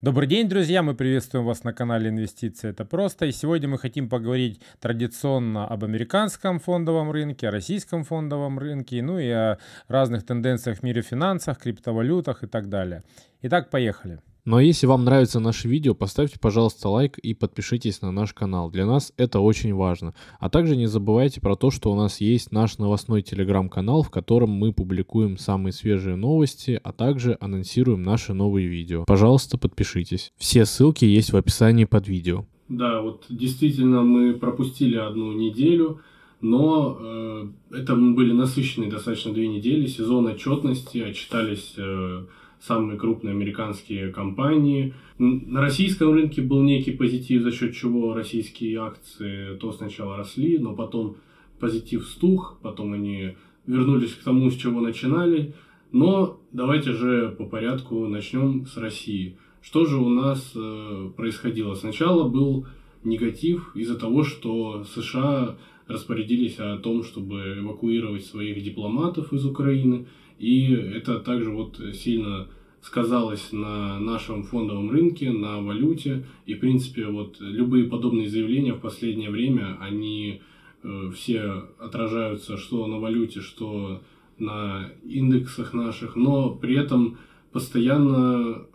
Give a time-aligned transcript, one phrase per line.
[0.00, 0.84] Добрый день, друзья!
[0.84, 2.70] Мы приветствуем вас на канале Инвестиции.
[2.70, 3.26] Это просто.
[3.26, 9.18] И сегодня мы хотим поговорить традиционно об американском фондовом рынке, о российском фондовом рынке, ну
[9.18, 9.58] и о
[9.88, 13.02] разных тенденциях в мире финансах, криптовалютах и так далее.
[13.42, 14.20] Итак, поехали.
[14.48, 18.70] Ну а если вам нравится наше видео, поставьте, пожалуйста, лайк и подпишитесь на наш канал.
[18.70, 20.14] Для нас это очень важно.
[20.40, 24.48] А также не забывайте про то, что у нас есть наш новостной телеграм-канал, в котором
[24.48, 29.04] мы публикуем самые свежие новости, а также анонсируем наши новые видео.
[29.04, 30.32] Пожалуйста, подпишитесь.
[30.38, 32.46] Все ссылки есть в описании под видео.
[32.70, 36.00] Да, вот действительно мы пропустили одну неделю,
[36.40, 42.24] но э, это были насыщенные достаточно две недели, сезон отчетности, отчитались э,
[42.60, 44.94] самые крупные американские компании.
[45.18, 50.74] На российском рынке был некий позитив, за счет чего российские акции то сначала росли, но
[50.74, 51.16] потом
[51.58, 53.34] позитив стух, потом они
[53.66, 55.54] вернулись к тому, с чего начинали.
[55.92, 59.38] Но давайте же по порядку начнем с России.
[59.60, 61.74] Что же у нас э, происходило?
[61.74, 62.66] Сначала был
[63.04, 70.06] негатив из-за того, что США распорядились о том, чтобы эвакуировать своих дипломатов из Украины.
[70.38, 72.48] И это также вот сильно
[72.82, 76.24] сказалось на нашем фондовом рынке, на валюте.
[76.46, 80.40] И, в принципе, вот любые подобные заявления в последнее время, они
[80.82, 84.02] э, все отражаются что на валюте, что
[84.38, 87.18] на индексах наших, но при этом
[87.52, 88.66] постоянно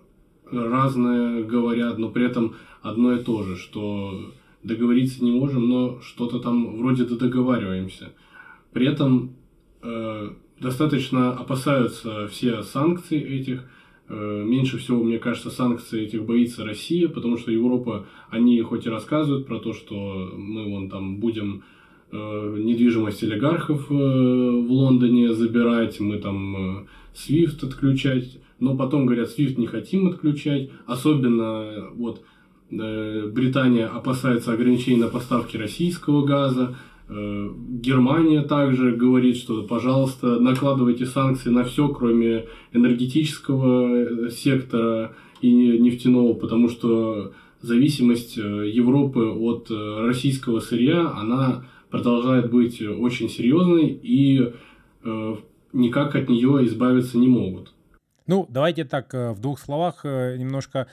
[0.51, 6.39] разное говорят, но при этом одно и то же, что договориться не можем, но что-то
[6.39, 8.13] там вроде договариваемся.
[8.71, 9.35] При этом
[9.81, 13.63] э, достаточно опасаются все санкций этих.
[14.09, 18.89] Э, меньше всего, мне кажется, санкций этих боится Россия, потому что Европа, они хоть и
[18.89, 21.63] рассказывают про то, что мы вон там будем
[22.11, 29.55] э, недвижимость олигархов э, в Лондоне забирать, мы там SWIFT отключать, но потом говорят, SWIFT
[29.57, 32.23] не хотим отключать, особенно вот
[32.69, 36.75] Британия опасается ограничений на поставки российского газа,
[37.69, 46.34] Германия также говорит, что, пожалуйста, накладывайте санкции на все, кроме энергетического э, сектора и нефтяного,
[46.34, 54.53] потому что зависимость э, Европы от российского сырья, она продолжает быть очень серьезной и
[55.73, 57.73] никак от нее избавиться не могут.
[58.28, 60.88] Ну, давайте так в двух словах немножко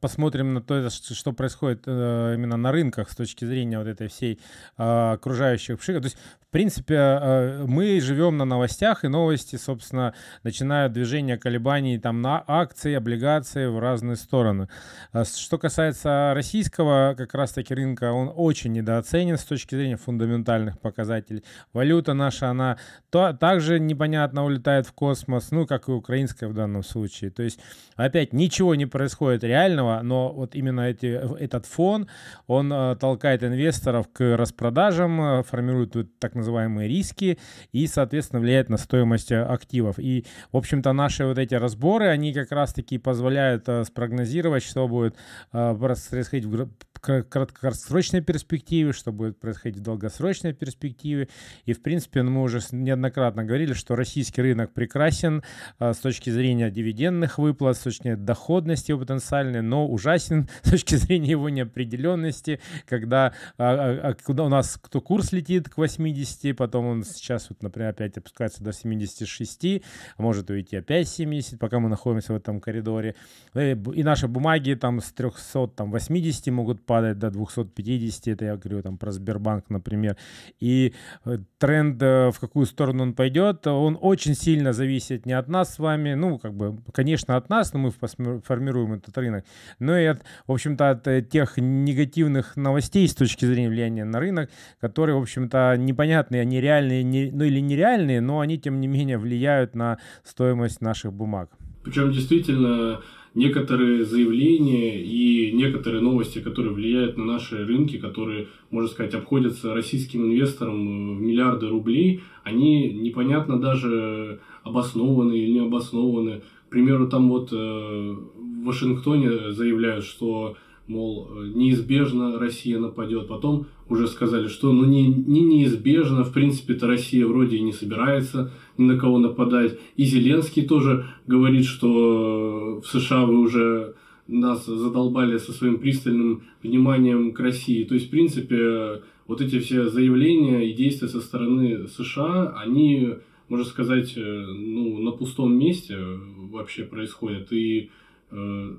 [0.00, 4.40] посмотрим на то, что происходит именно на рынках с точки зрения вот этой всей
[4.76, 6.00] окружающих пшика.
[6.00, 10.12] То есть, в принципе, э, мы живем на новостях, и новости, собственно,
[10.42, 14.68] начинают движение колебаний там на акции, облигации в разные стороны.
[15.12, 21.42] А что касается российского как раз-таки рынка, он очень недооценен с точки зрения фундаментальных показателей.
[21.72, 22.76] Валюта наша, она
[23.08, 27.30] то, также непонятно улетает в космос, ну, как и украинская в данном случае.
[27.30, 27.58] То есть,
[27.96, 31.06] опять, ничего не происходит реального, но вот именно эти,
[31.38, 32.08] этот фон,
[32.46, 37.38] он э, толкает инвесторов к распродажам, э, формирует так называемые риски
[37.72, 39.98] и, соответственно, влияет на стоимость э, активов.
[39.98, 45.16] И, в общем-то, наши вот эти разборы, они как раз-таки позволяют э, спрогнозировать, что будет
[45.52, 46.68] э, происходить в
[47.00, 51.28] краткосрочной перспективе, что будет происходить в долгосрочной перспективе.
[51.66, 55.42] И, в принципе, ну, мы уже неоднократно говорили, что российский рынок прекрасен
[55.80, 60.96] с точки зрения дивидендных выплат, с точки зрения доходности его потенциальной, но ужасен с точки
[60.96, 66.56] зрения его неопределенности, когда, а, а, когда у нас кто курс летит к 80, 70,
[66.56, 69.82] потом он сейчас, вот, например, опять опускается до 76,
[70.16, 73.14] а может уйти опять 70, пока мы находимся в этом коридоре.
[73.54, 78.98] Э, и наши бумаги там с 380 могут падать до 250, это я говорю там
[78.98, 80.16] про Сбербанк, например.
[80.60, 80.94] И
[81.24, 85.74] э, тренд, э, в какую сторону он пойдет, он очень сильно зависит не от нас
[85.74, 89.44] с вами, ну, как бы, конечно, от нас, но мы формируем этот рынок,
[89.78, 94.50] но и от, в общем-то, от тех негативных новостей с точки зрения влияния на рынок,
[94.80, 99.18] которые, в общем-то, непонятные, они реальные, не, ну или нереальные, но они, тем не менее,
[99.18, 101.50] влияют на стоимость наших бумаг.
[101.84, 103.00] Причем действительно
[103.34, 110.26] некоторые заявления и некоторые новости, которые влияют на наши рынки, которые, можно сказать, обходятся российским
[110.26, 116.42] инвесторам в миллиарды рублей, они непонятно даже обоснованы или не обоснованы.
[116.68, 120.56] К примеру, там вот э, в Вашингтоне заявляют, что
[120.86, 123.28] мол, неизбежно Россия нападет.
[123.28, 128.52] Потом уже сказали, что ну не, не неизбежно, в принципе-то Россия вроде и не собирается
[128.78, 129.78] ни на кого нападать.
[129.96, 133.94] И Зеленский тоже говорит, что в США вы уже
[134.28, 137.84] нас задолбали со своим пристальным вниманием к России.
[137.84, 143.14] То есть, в принципе, вот эти все заявления и действия со стороны США, они,
[143.48, 147.52] можно сказать, ну, на пустом месте вообще происходят.
[147.52, 147.90] И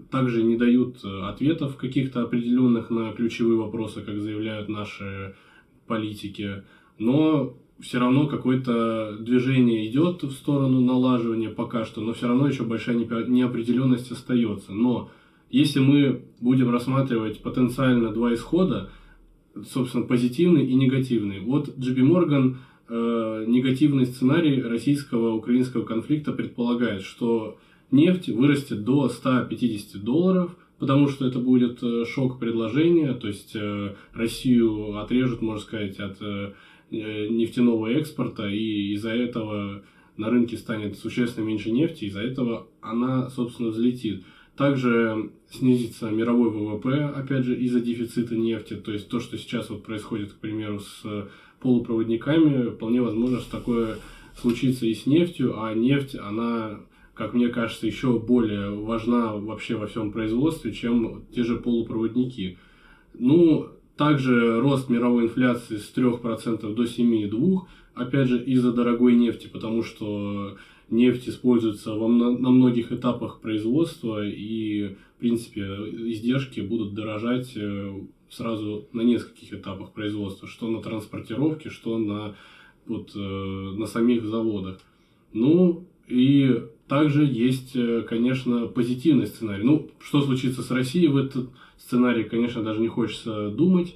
[0.09, 5.35] также не дают ответов каких-то определенных на ключевые вопросы, как заявляют наши
[5.85, 6.63] политики.
[6.97, 12.63] Но все равно какое-то движение идет в сторону налаживания пока что, но все равно еще
[12.63, 14.71] большая неопределенность остается.
[14.73, 15.11] Но
[15.51, 18.89] если мы будем рассматривать потенциально два исхода,
[19.71, 21.39] собственно, позитивный и негативный.
[21.39, 22.55] Вот JP Morgan э,
[22.89, 27.57] негативный сценарий российского-украинского конфликта предполагает, что
[27.91, 33.95] нефть вырастет до 150 долларов, потому что это будет э, шок предложения, то есть э,
[34.13, 36.53] Россию отрежут, можно сказать, от э,
[36.93, 39.81] Э, нефтяного экспорта, и из-за этого
[40.15, 44.23] на рынке станет существенно меньше нефти, из-за этого она, собственно, взлетит.
[44.55, 48.75] Также снизится мировой ВВП, опять же, из-за дефицита нефти.
[48.75, 51.27] То есть то, что сейчас вот происходит, к примеру, с
[51.63, 53.97] полупроводниками, вполне возможно, что такое
[54.39, 56.81] случится и с нефтью, а нефть, она,
[57.13, 62.57] как мне кажется, еще более важна вообще во всем производстве, чем те же полупроводники.
[63.17, 67.59] Ну, также рост мировой инфляции с 3% до 7,2%,
[67.95, 70.57] опять же из-за дорогой нефти, потому что
[70.89, 78.01] нефть используется во, на многих этапах производства, и, в принципе, издержки будут дорожать э,
[78.33, 82.35] сразу на нескольких этапах производства, что на транспортировке, что на,
[82.85, 84.79] вот, э, на самих заводах.
[85.33, 89.63] Ну, и также есть, э, конечно, позитивный сценарий.
[89.63, 93.95] Ну, что случится с Россией в этот сценарий, конечно, даже не хочется думать,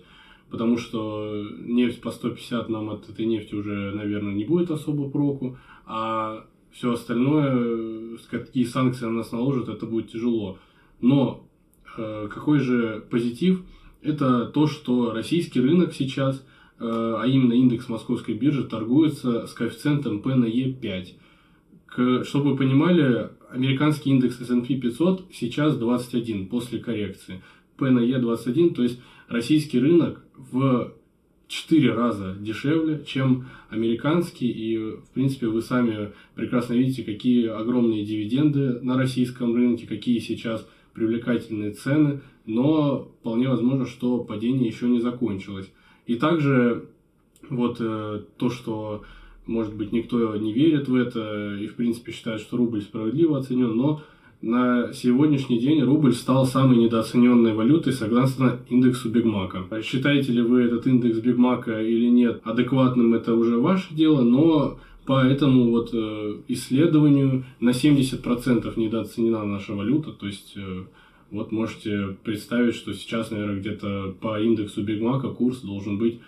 [0.50, 5.57] потому что нефть по 150 нам от этой нефти уже, наверное, не будет особо проку,
[5.86, 10.57] а все остальное, какие санкции на нас наложат, это будет тяжело.
[11.01, 11.48] Но
[11.98, 13.63] э, какой же позитив?
[14.07, 16.38] Это то, что российский рынок сейчас,
[16.80, 21.15] э, а именно индекс московской биржи, торгуется с коэффициентом P на E 5.
[21.88, 27.44] К, чтобы вы понимали, американский индекс S&P 500 сейчас 21 после коррекции.
[27.75, 30.94] P на E 21, то есть российский рынок в
[31.50, 34.50] 4 раза дешевле, чем американский.
[34.50, 40.65] И, в принципе, вы сами прекрасно видите, какие огромные дивиденды на российском рынке, какие сейчас
[40.97, 42.21] привлекательные цены.
[42.45, 45.71] Но вполне возможно, что падение еще не закончилось.
[46.07, 46.89] И также
[47.49, 49.03] вот э, то, что,
[49.45, 53.75] может быть, никто не верит в это и, в принципе, считает, что рубль справедливо оценен,
[53.75, 54.01] но
[54.41, 59.65] на сегодняшний день рубль стал самой недооцененной валютой согласно индексу Бигмака.
[59.81, 65.24] Считаете ли вы этот индекс Бигмака или нет адекватным, это уже ваше дело, но по
[65.24, 70.83] этому вот э, исследованию на 70% недооценена наша валюта, то есть э,
[71.31, 76.19] вот можете представить, что сейчас, наверное, где-то по индексу Бигмака курс должен быть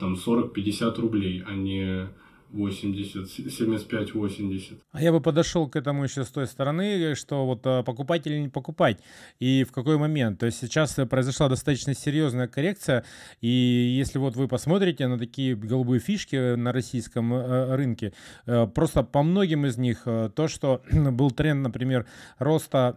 [0.00, 2.08] там 40-50 рублей, а не
[2.54, 4.78] 80, 75-80.
[4.92, 8.38] А я бы подошел к этому еще с той стороны, что вот а, покупать или
[8.38, 8.98] не покупать,
[9.40, 10.38] и в какой момент.
[10.38, 13.04] То есть сейчас произошла достаточно серьезная коррекция,
[13.40, 18.12] и если вот вы посмотрите на такие голубые фишки на российском э, рынке,
[18.46, 22.06] э, просто по многим из них э, то, что был тренд, например,
[22.38, 22.96] роста,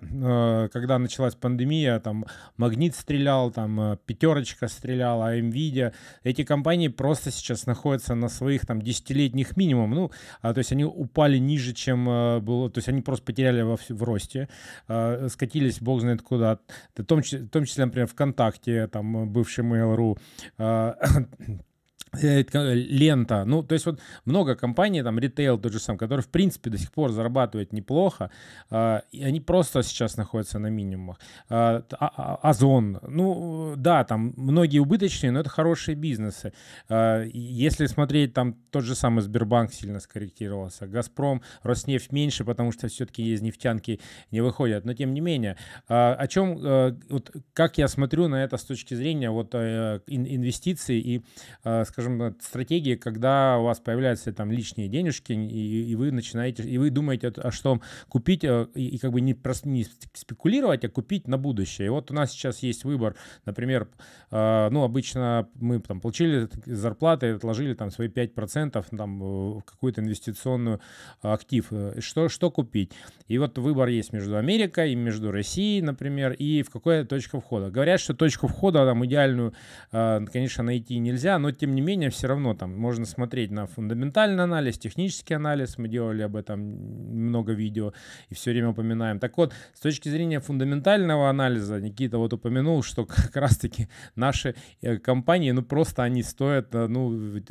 [0.71, 2.25] когда началась пандемия, там
[2.57, 5.93] Магнит стрелял, там Пятерочка стреляла, Nvidia,
[6.23, 9.91] эти компании просто сейчас находятся на своих там десятилетних них минимум.
[9.91, 10.11] Ну,
[10.41, 12.69] а, то есть они упали ниже, чем а, было.
[12.69, 14.49] То есть они просто потеряли во, в росте,
[14.87, 16.59] а, скатились бог знает куда.
[16.95, 20.17] В том в том числе например, ВКонтакте, там, бывший Mail.ru,
[20.57, 21.23] а, Э,
[22.13, 26.69] лента, ну, то есть вот много компаний, там, ритейл тот же сам, который, в принципе,
[26.69, 28.31] до сих пор зарабатывает неплохо,
[28.69, 31.19] э, и они просто сейчас находятся на минимумах.
[31.49, 31.81] Э,
[32.41, 36.53] Озон, ну, да, там многие убыточные, но это хорошие бизнесы.
[36.89, 42.87] Э, если смотреть, там тот же самый Сбербанк сильно скорректировался, Газпром, Роснефть меньше, потому что
[42.87, 43.99] все-таки из нефтянки
[44.31, 45.57] не выходят, но тем не менее,
[45.89, 49.99] э, о чем, э, вот как я смотрю на это с точки зрения вот э,
[50.07, 51.23] инвестиций и,
[51.63, 56.63] э, скажем, скажем, стратегии, когда у вас появляются там лишние денежки, и, и вы начинаете,
[56.63, 60.85] и вы думаете, а что купить, э, и, и как бы не, просто не спекулировать,
[60.85, 61.87] а купить на будущее.
[61.87, 63.87] И вот у нас сейчас есть выбор, например,
[64.31, 70.79] э, ну, обычно мы там получили зарплаты, отложили там свои 5% там, в какую-то инвестиционную
[71.21, 71.67] актив.
[71.71, 72.91] Э, что, что купить?
[73.27, 77.69] И вот выбор есть между Америкой между Россией, например, и в какая точка входа.
[77.69, 79.53] Говорят, что точку входа там идеальную,
[79.91, 84.43] конечно, найти нельзя, но тем не менее менее, все равно там можно смотреть на фундаментальный
[84.43, 85.77] анализ, технический анализ.
[85.77, 87.93] Мы делали об этом много видео
[88.29, 89.19] и все время упоминаем.
[89.19, 94.97] Так вот, с точки зрения фундаментального анализа, Никита вот упомянул, что как раз-таки наши э,
[94.97, 97.41] компании, ну просто они стоят, э, ну,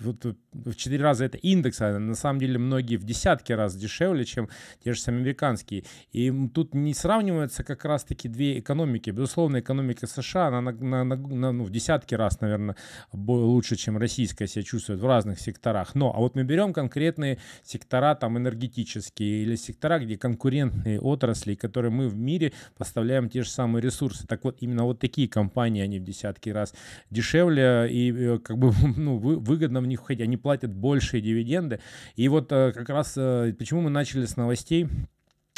[0.00, 4.24] вот в 4 раза это индекс, а на самом деле многие в десятки раз дешевле,
[4.24, 4.48] чем
[4.84, 5.84] те же самые американские.
[6.12, 9.10] И тут не сравниваются как раз-таки две экономики.
[9.10, 12.76] Безусловно, экономика США, она на, на, на, на, ну, в десятки раз, наверное,
[13.12, 15.94] лучше, чем российская себя чувствует в разных секторах.
[15.94, 21.90] Но, а вот мы берем конкретные сектора, там, энергетические или сектора, где конкурентные отрасли, которые
[21.90, 24.26] мы в мире поставляем те же самые ресурсы.
[24.26, 26.74] Так вот, именно вот такие компании, они в десятки раз
[27.10, 30.22] дешевле и э, как бы ну, выгодно в них входить.
[30.24, 31.80] Они платят большие дивиденды.
[32.16, 34.88] И вот э, как раз э, почему мы начали с новостей,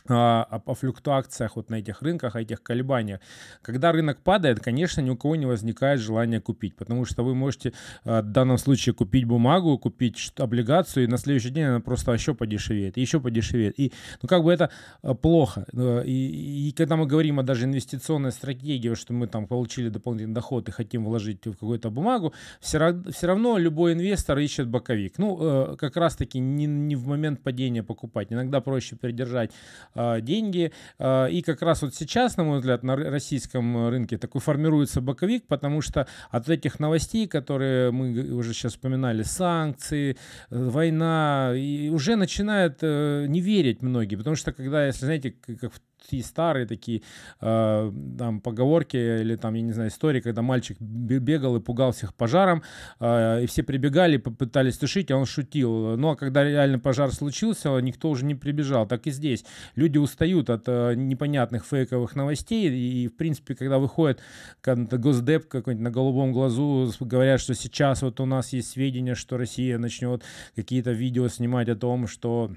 [0.08, 3.20] а, о флюктуациях вот на этих рынках, о этих колебаниях.
[3.62, 7.72] Когда рынок падает, конечно, ни у кого не возникает желания купить, потому что вы можете
[8.04, 12.34] а, в данном случае купить бумагу, купить облигацию, и на следующий день она просто еще
[12.34, 13.78] подешевеет, еще подешевеет.
[13.78, 13.92] И,
[14.22, 14.70] ну, как бы это
[15.02, 15.66] а, плохо.
[16.04, 20.68] И, и когда мы говорим о даже инвестиционной стратегии, что мы там получили дополнительный доход
[20.68, 25.18] и хотим вложить в какую-то бумагу, все, все равно любой инвестор ищет боковик.
[25.18, 28.32] Ну, э, как раз-таки не, не в момент падения покупать.
[28.32, 29.50] Иногда проще придержать
[30.20, 30.72] деньги.
[30.98, 35.46] А, и как раз вот сейчас, на мой взгляд, на российском рынке такой формируется боковик,
[35.46, 40.16] потому что от этих новостей, которые мы уже сейчас вспоминали, санкции,
[40.50, 45.72] э, война, и уже начинают э, не верить многие, потому что когда, если знаете, как
[45.72, 45.80] в
[46.10, 47.02] и старые такие
[47.40, 52.14] э, там поговорки или там, я не знаю, истории, когда мальчик бегал и пугал всех
[52.14, 52.62] пожаром,
[53.00, 55.96] э, и все прибегали, попытались тушить, а он шутил.
[55.96, 58.86] Ну, а когда реально пожар случился, никто уже не прибежал.
[58.86, 59.44] Так и здесь.
[59.76, 64.20] Люди устают от э, непонятных фейковых новостей, и, в принципе, когда выходит
[64.64, 69.78] госдеп какой-нибудь на голубом глазу, говорят, что сейчас вот у нас есть сведения, что Россия
[69.78, 70.22] начнет
[70.54, 72.50] какие-то видео снимать о том, что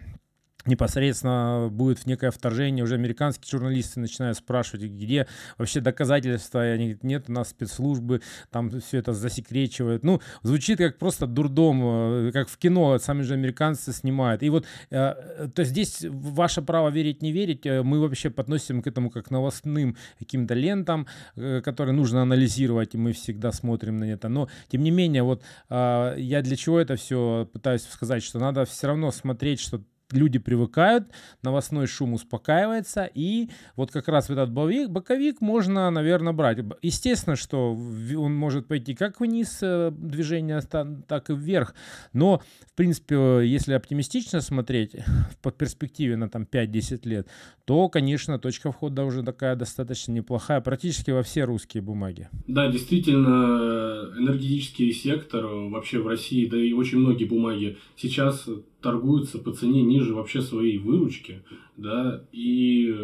[0.65, 7.03] непосредственно будет некое вторжение, уже американские журналисты начинают спрашивать, где вообще доказательства, и они говорят,
[7.03, 10.03] нет, у нас спецслужбы там все это засекречивают.
[10.03, 14.43] Ну, звучит как просто дурдом, э, как в кино, сами же американцы снимают.
[14.43, 18.81] И вот, э, то есть здесь ваше право верить, не верить, э, мы вообще подносим
[18.81, 24.29] к этому как новостным каким-то лентам, которые нужно анализировать, и мы всегда смотрим на это.
[24.29, 28.88] Но, тем не менее, вот я для чего это все пытаюсь сказать, что надо все
[28.88, 29.81] равно смотреть, что
[30.12, 31.07] люди привыкают,
[31.41, 36.59] новостной шум успокаивается, и вот как раз этот боковик, боковик можно, наверное, брать.
[36.81, 41.74] Естественно, что он может пойти как вниз э, движение, так и вверх,
[42.13, 44.95] но, в принципе, если оптимистично смотреть
[45.41, 47.27] по перспективе на там 5-10 лет,
[47.65, 52.29] то, конечно, точка входа уже такая достаточно неплохая, практически во все русские бумаги.
[52.47, 58.47] Да, действительно, энергетический сектор вообще в России, да и очень многие бумаги сейчас
[58.82, 61.44] торгуются по цене ниже вообще своей выручки,
[61.77, 62.96] да, и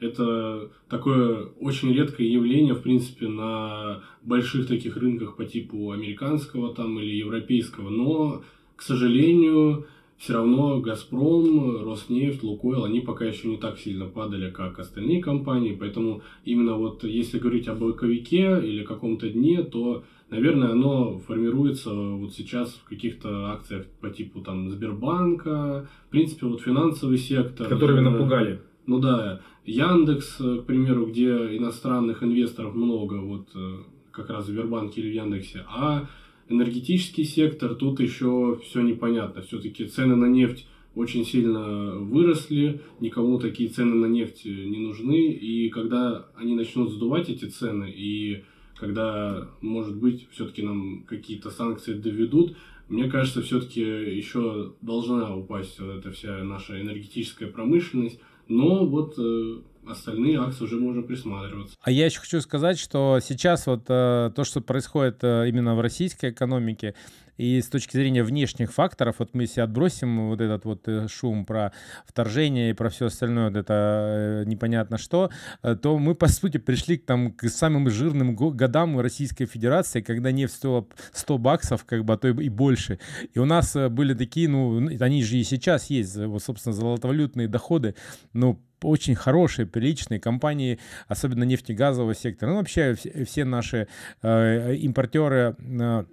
[0.00, 6.98] это такое очень редкое явление, в принципе, на больших таких рынках по типу американского там
[7.00, 8.42] или европейского, но,
[8.76, 9.86] к сожалению,
[10.18, 15.76] все равно Газпром, Роснефть, Лукойл, они пока еще не так сильно падали, как остальные компании,
[15.78, 22.32] поэтому именно вот если говорить о боковике или каком-то дне, то Наверное, оно формируется вот
[22.32, 27.68] сейчас в каких-то акциях по типу там Сбербанка, в принципе, вот финансовый сектор.
[27.68, 28.60] Которые вы напугали.
[28.86, 33.76] Ну да, Яндекс, к примеру, где иностранных инвесторов много, вот э,
[34.10, 36.08] как раз в Сбербанке или в Яндексе, а
[36.48, 39.42] энергетический сектор, тут еще все непонятно.
[39.42, 45.68] Все-таки цены на нефть очень сильно выросли, никому такие цены на нефть не нужны, и
[45.68, 48.44] когда они начнут сдувать эти цены и
[48.76, 52.56] когда, может быть, все-таки нам какие-то санкции доведут,
[52.88, 58.20] мне кажется, все-таки еще должна упасть вот эта вся наша энергетическая промышленность.
[58.46, 61.76] Но вот э, остальные акции уже можно присматриваться.
[61.80, 65.80] А я еще хочу сказать, что сейчас вот э, то, что происходит э, именно в
[65.80, 66.94] российской экономике,
[67.36, 71.44] и с точки зрения внешних факторов, вот мы себе отбросим вот этот вот э, шум
[71.44, 71.72] про
[72.06, 75.30] вторжение и про все остальное, вот это э, непонятно что,
[75.62, 80.30] э, то мы, по сути, пришли к, там, к самым жирным годам Российской Федерации, когда
[80.30, 82.98] нефть стоила 100 баксов, как бы, а то и больше.
[83.32, 87.94] И у нас были такие, ну, они же и сейчас есть, вот, собственно, золотовалютные доходы,
[88.32, 92.50] ну, очень хорошие, приличные компании, особенно нефтегазового сектора.
[92.50, 93.88] Ну, вообще все, все наши
[94.22, 96.04] э, импортеры э,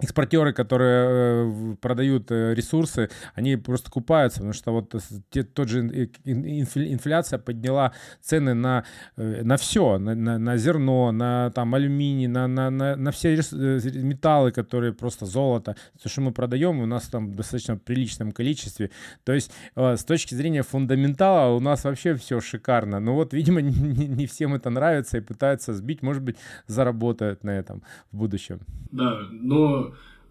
[0.00, 4.94] экспортеры, которые э, продают э, ресурсы, они просто купаются, потому что вот
[5.30, 8.84] те, тот же инфляция подняла цены на,
[9.16, 13.36] э, на все, на, на, на зерно, на там, алюминий, на, на, на, на все
[13.36, 18.90] металлы, которые просто золото, то, что мы продаем, у нас там достаточно приличном количестве.
[19.22, 22.98] То есть с точки зрения фундаментала у нас вообще все шикарно.
[22.98, 26.36] Но вот, видимо, не, не всем это нравится и пытаются сбить, может быть,
[26.66, 28.58] заработают на этом в будущем.
[28.90, 29.83] Да, но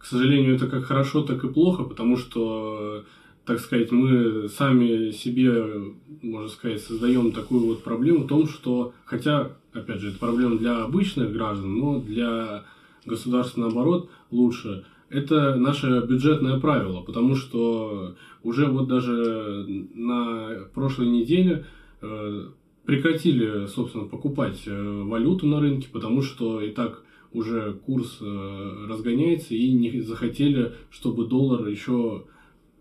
[0.04, 3.06] к сожалению, это как хорошо, так и плохо, потому что,
[3.46, 9.52] так сказать, мы сами себе, можно сказать, создаем такую вот проблему в том, что, хотя,
[9.72, 12.66] опять же, это проблема для обычных граждан, но для
[13.06, 14.84] государства, наоборот, лучше.
[15.10, 21.66] Это наше бюджетное правило, потому что уже вот даже на прошлой неделе
[22.02, 22.48] э,
[22.86, 27.04] прекратили, собственно, покупать э, валюту на рынке, потому что и так
[27.34, 32.26] уже курс э, разгоняется и не захотели, чтобы доллар еще,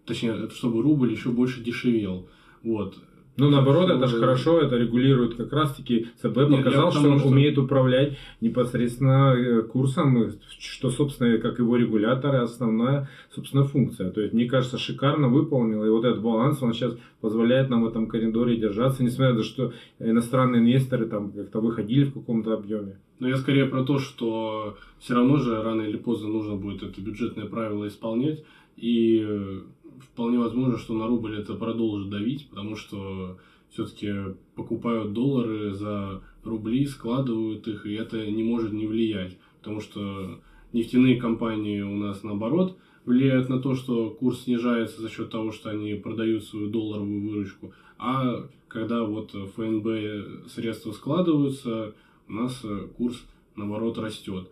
[0.04, 2.28] точнее, чтобы рубль еще больше дешевел.
[2.62, 2.96] Вот.
[3.38, 7.28] Ну, наоборот, это же хорошо, это регулирует как раз-таки ЦБ показал, что он что...
[7.28, 14.10] умеет управлять непосредственно э, курсом, что, собственно, как его регулятор, основная, собственно, функция.
[14.10, 17.88] То есть, мне кажется, шикарно выполнил, и вот этот баланс, он сейчас позволяет нам в
[17.88, 22.98] этом коридоре держаться, несмотря на то, что иностранные инвесторы там как-то выходили в каком-то объеме.
[23.18, 27.00] Но я скорее про то, что все равно же рано или поздно нужно будет это
[27.00, 28.44] бюджетное правило исполнять,
[28.76, 29.60] и э,
[30.02, 33.38] вполне возможно, что на рубль это продолжит давить, потому что
[33.70, 34.12] все-таки
[34.54, 40.40] покупают доллары за рубли, складывают их, и это не может не влиять, потому что
[40.72, 45.70] нефтяные компании у нас наоборот влияют на то, что курс снижается за счет того, что
[45.70, 51.94] они продают свою долларовую выручку, а когда вот ФНБ средства складываются,
[52.28, 52.64] у нас
[52.96, 53.24] курс
[53.56, 54.50] наоборот растет.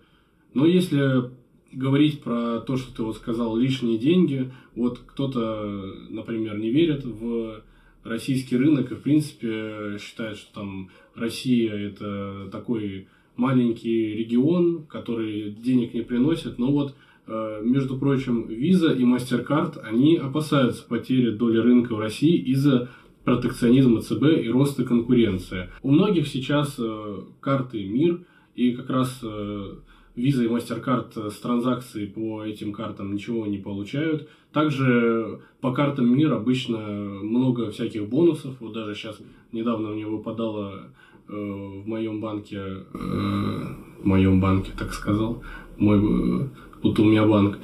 [0.55, 1.31] Но если
[1.73, 4.51] говорить про то, что ты вот сказал, лишние деньги.
[4.75, 7.63] Вот кто-то, например, не верит в
[8.05, 15.95] российский рынок и, в принципе, считает, что там Россия– это такой маленький регион, который денег
[15.95, 16.59] не приносит.
[16.59, 16.95] Но вот,
[17.27, 22.91] э, между прочим, Visa и MasterCard, они опасаются потери доли рынка в России из-за
[23.25, 25.71] протекционизма ЦБ и роста конкуренции.
[25.83, 28.25] У многих сейчас э, карты МИР,
[28.57, 29.75] и как раз э,
[30.21, 34.29] Visa и MasterCard с транзакций по этим картам ничего не получают.
[34.53, 38.55] Также по картам мира обычно много всяких бонусов.
[38.61, 39.19] Вот даже сейчас
[39.53, 40.91] недавно мне выпадало
[41.29, 45.43] э, в моем банке, э, в моем банке, так сказал,
[45.79, 46.49] мой, э,
[46.83, 47.59] вот у меня банк.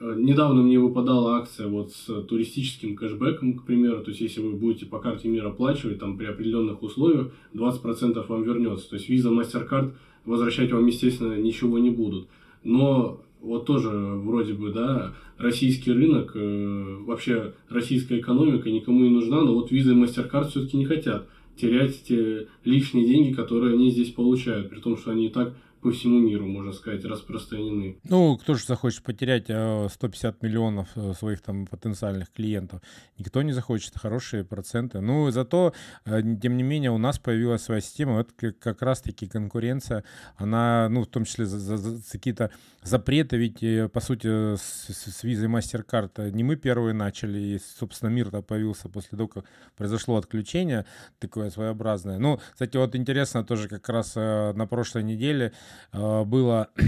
[0.00, 4.02] Э, недавно мне выпадала акция вот с туристическим кэшбэком, к примеру.
[4.02, 8.42] То есть, если вы будете по карте мира оплачивать, там при определенных условиях 20% вам
[8.42, 8.88] вернется.
[8.88, 9.92] То есть, Visa, MasterCard–
[10.30, 12.28] возвращать вам, естественно, ничего не будут.
[12.62, 19.42] Но вот тоже вроде бы, да, российский рынок, э, вообще российская экономика никому не нужна,
[19.42, 24.10] но вот визы и MasterCard все-таки не хотят терять те лишние деньги, которые они здесь
[24.10, 27.98] получают, при том, что они и так по всему миру, можно сказать, распространены.
[28.04, 32.82] Ну, кто же захочет потерять 150 э, миллионов э, своих там потенциальных клиентов?
[33.18, 35.00] Никто не захочет, хорошие проценты.
[35.00, 35.72] Ну, зато,
[36.04, 40.04] э, тем не менее, у нас появилась своя система, это как раз-таки конкуренция,
[40.36, 42.50] она, ну, в том числе за, за, за какие-то
[42.82, 48.42] запреты, ведь, по сути, с, с визой MasterCard не мы первые начали, и, собственно, мир-то
[48.42, 49.44] появился после того, как
[49.76, 50.84] произошло отключение
[51.18, 52.18] такое своеобразное.
[52.18, 55.52] Ну, кстати, вот интересно тоже как раз на прошлой неделе
[55.92, 56.84] было Э,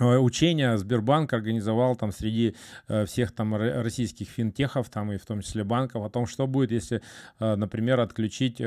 [0.00, 2.56] учения Сбербанк организовал там среди
[2.88, 6.72] э, всех там российских финтехов, там и в том числе банков, о том, что будет,
[6.72, 7.02] если,
[7.40, 8.58] э, например, отключить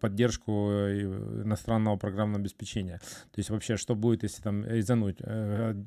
[0.00, 3.00] поддержку иностранного программного обеспечения.
[3.32, 5.18] То есть вообще, что будет, если там резануть?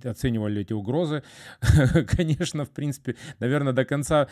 [0.04, 1.24] Оценивали эти угрозы?
[2.08, 4.28] Конечно, в принципе, наверное, до конца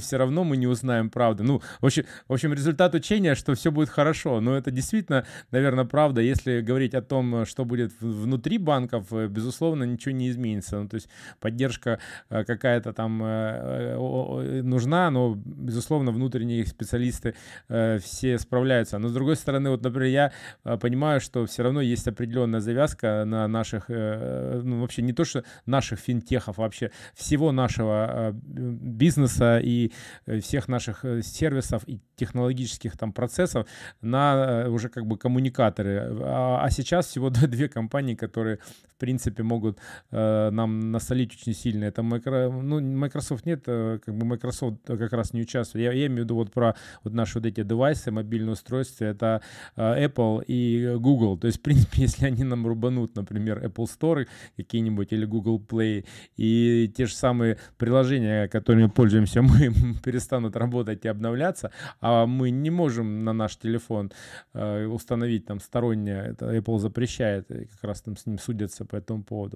[0.00, 1.42] все равно мы не узнаем правды.
[1.42, 4.40] Ну, в общем, в общем, результат учения, что все будет хорошо.
[4.40, 6.20] Но это действительно, наверное, правда.
[6.20, 10.78] Если говорить о том, что будет внутри банков, безусловно, безусловно, ничего не изменится.
[10.80, 11.08] Ну, то есть
[11.40, 11.98] поддержка
[12.30, 17.34] э, какая-то там э, э, нужна, но, безусловно, внутренние специалисты
[18.00, 18.98] все справляются.
[18.98, 20.32] Но, с другой стороны, вот, например,
[20.64, 25.42] я понимаю, что все равно есть определенная завязка на наших, ну, вообще не то, что
[25.66, 29.92] наших финтехов, вообще всего нашего бизнеса и
[30.40, 33.66] всех наших сервисов и технологических там процессов
[34.00, 36.16] на уже как бы коммуникаторы.
[36.22, 38.58] А, а сейчас всего две компании, которые,
[38.88, 39.78] в принципе, могут могут
[40.10, 41.84] э, нам насолить очень сильно.
[41.84, 45.84] Это микро, ну, Microsoft нет, э, как бы Microsoft как раз не участвует.
[45.84, 46.74] Я, я имею в виду вот про
[47.04, 49.40] вот наши вот эти девайсы, мобильные устройства, это
[49.76, 51.38] э, Apple и Google.
[51.38, 54.26] То есть, в принципе, если они нам рубанут, например, Apple Store
[54.56, 56.04] какие-нибудь или Google Play,
[56.36, 59.72] и те же самые приложения, которыми пользуемся мы,
[60.04, 64.12] перестанут работать и обновляться, а мы не можем на наш телефон
[64.54, 68.96] э, установить там стороннее, это Apple запрещает, и как раз там с ним судятся по
[68.96, 69.55] этому поводу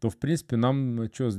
[0.00, 1.30] то, в принципе, нам э, что,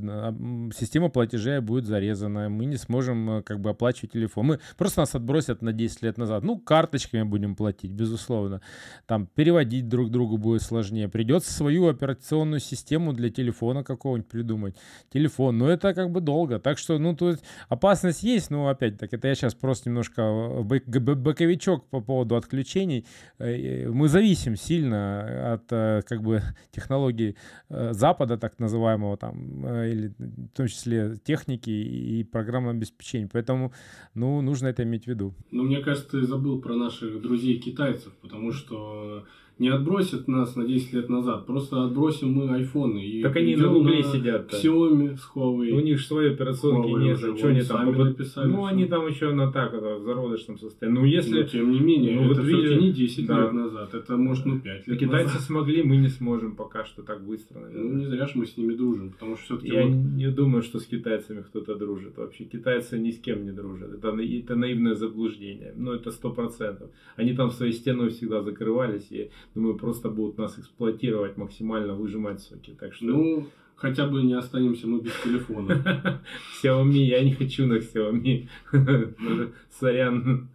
[0.76, 4.46] система платежей будет зарезана, мы не сможем э, как бы оплачивать телефон.
[4.48, 6.44] Мы просто нас отбросят на 10 лет назад.
[6.44, 8.62] Ну, карточками будем платить, безусловно.
[9.06, 11.08] Там переводить друг другу будет сложнее.
[11.10, 14.76] Придется свою операционную систему для телефона какого-нибудь придумать.
[15.14, 16.60] Телефон, но это как бы долго.
[16.60, 17.40] Так что, ну, тут
[17.70, 23.06] опасность есть, но опять так это я сейчас просто немножко э, боковичок по поводу отключений.
[23.40, 25.68] Мы зависим сильно от
[26.06, 26.42] как бы
[26.72, 27.36] технологий
[27.70, 33.30] Запада, так называемого там, э, или в том числе техники и программного обеспечения.
[33.32, 33.74] Поэтому,
[34.14, 35.34] ну, нужно это иметь в виду.
[35.52, 39.26] Ну, мне кажется, ты забыл про наших друзей китайцев, потому что
[39.58, 43.00] не отбросят нас на 10 лет назад, просто отбросим мы айфоны.
[43.00, 44.52] И так они на гугле сидят.
[44.52, 44.62] -то.
[44.62, 45.72] Xiaomi с Huawei.
[45.72, 47.18] У них же своей операционки нет.
[47.18, 48.48] Что они там написали?
[48.52, 51.00] Ну, они там еще на так, в зародышном состоянии.
[51.00, 51.42] Ну, если...
[51.42, 53.42] Но, тем не менее, ну, это вот все не 10 да.
[53.42, 55.42] лет назад, это может, ну, 5 лет Китайцы назад.
[55.42, 57.92] смогли, мы не сможем пока что так быстро, наверное.
[57.92, 59.74] Ну, не зря же мы с ними дружим, потому что все-таки...
[59.74, 59.96] Я вот...
[59.96, 62.44] не думаю, что с китайцами кто-то дружит вообще.
[62.44, 63.94] Китайцы ни с кем не дружат.
[63.94, 65.74] Это, это наивное заблуждение.
[65.76, 66.90] Ну, это сто процентов.
[67.16, 72.76] Они там свои стены всегда закрывались, и, думаю, просто будут нас эксплуатировать, максимально выжимать соки.
[72.80, 73.06] Так что...
[73.06, 76.22] Ну, хотя бы не останемся мы без телефона.
[76.64, 78.48] Xiaomi, я не хочу на Xiaomi.
[79.80, 80.50] Сорян.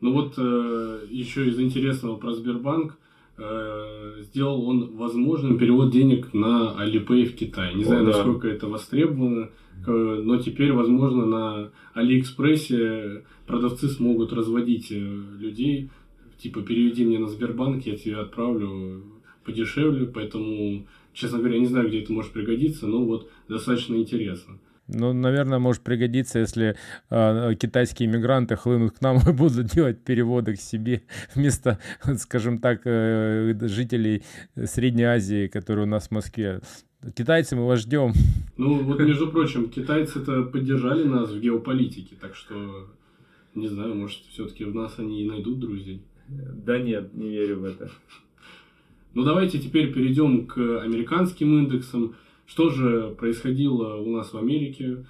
[0.00, 2.98] Ну вот э, еще из интересного про Сбербанк.
[3.38, 7.74] Э, сделал он возможным перевод денег на Alipay в Китай.
[7.74, 8.12] Не знаю, О, да.
[8.12, 9.50] насколько это востребовано,
[9.86, 15.90] э, но теперь, возможно, на Алиэкспрессе продавцы смогут разводить людей
[16.38, 19.02] типа, переведи мне на Сбербанк, я тебе отправлю
[19.44, 24.58] подешевле, поэтому, честно говоря, не знаю, где это может пригодиться, но вот достаточно интересно.
[24.88, 26.76] Ну, наверное, может пригодиться, если
[27.10, 31.02] э, китайские иммигранты хлынут к нам и будут делать переводы к себе
[31.34, 31.78] вместо,
[32.18, 34.22] скажем так, э, жителей
[34.64, 36.60] Средней Азии, которые у нас в Москве.
[37.14, 38.12] Китайцы мы вас ждем.
[38.56, 42.88] Ну, вот, между прочим, китайцы-то поддержали нас в геополитике, так что,
[43.54, 46.02] не знаю, может, все-таки в нас они и найдут друзей.
[46.28, 47.90] Да нет, не верю в это.
[49.14, 52.14] Ну давайте теперь перейдем к американским индексам.
[52.46, 55.04] Что же происходило у нас в Америке?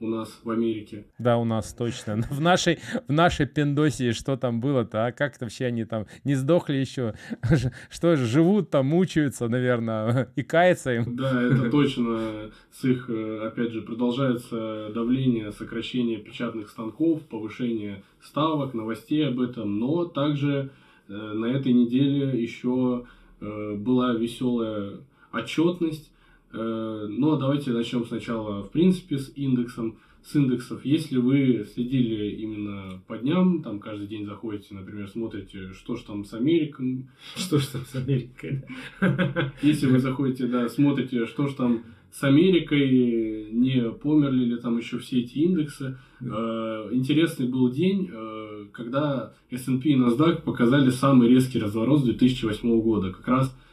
[0.00, 1.06] У нас в Америке.
[1.18, 2.16] Да, у нас точно.
[2.30, 2.78] В нашей,
[3.08, 7.14] в нашей Пендосии что там было-то, а как вообще они там не сдохли еще?
[7.90, 11.16] Что живут там, мучаются, наверное, и каются им.
[11.16, 12.50] Да, это точно.
[12.72, 19.78] С их, э, опять же, продолжается давление, сокращение печатных станков, повышение ставок, новостей об этом,
[19.78, 20.70] но также
[21.08, 23.06] э, на этой неделе еще
[23.40, 24.98] э, была веселая
[25.32, 26.12] отчетность
[26.56, 29.98] но давайте начнем сначала, в принципе, с индексом.
[30.24, 35.94] С индексов, если вы следили именно по дням, там каждый день заходите, например, смотрите, что
[35.94, 37.06] ж там с Америкой.
[37.36, 38.64] Что ж там с Америкой,
[39.62, 44.98] Если вы заходите, да, смотрите, что ж там с Америкой, не померли ли там еще
[44.98, 45.96] все эти индексы.
[46.20, 52.80] Э, интересный был день, э, когда S&P и NASDAQ показали самый резкий разворот с 2008
[52.80, 53.12] года.
[53.12, 53.65] Как раз Э,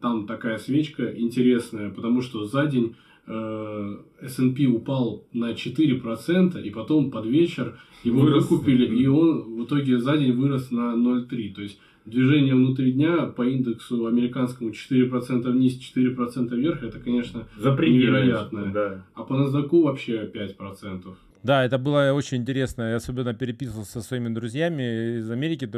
[0.00, 7.10] там такая свечка интересная, потому что за день э, S&P упал на 4%, и потом
[7.10, 8.48] под вечер его вырос.
[8.50, 11.54] выкупили, и он в итоге за день вырос на 0,3%.
[11.54, 18.70] То есть движение внутри дня по индексу американскому 4% вниз, 4% вверх, это, конечно, невероятно.
[18.72, 19.06] Да.
[19.14, 21.14] А по NASDAQ вообще 5%.
[21.42, 22.90] Да, это было очень интересно.
[22.90, 25.70] Я особенно переписывался со своими друзьями из Америки,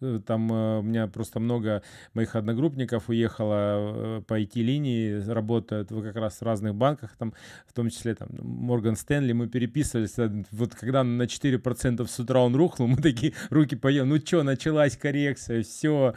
[0.00, 1.82] э, там э, у меня просто много
[2.14, 7.34] моих одногруппников уехало э, по IT-линии, работают как раз в разных банках, там,
[7.66, 10.14] в том числе там Морган Стэнли, мы переписывались.
[10.52, 14.96] Вот когда на 4% с утра он рухнул, мы такие руки поем, ну что, началась
[14.96, 16.14] коррекция, все,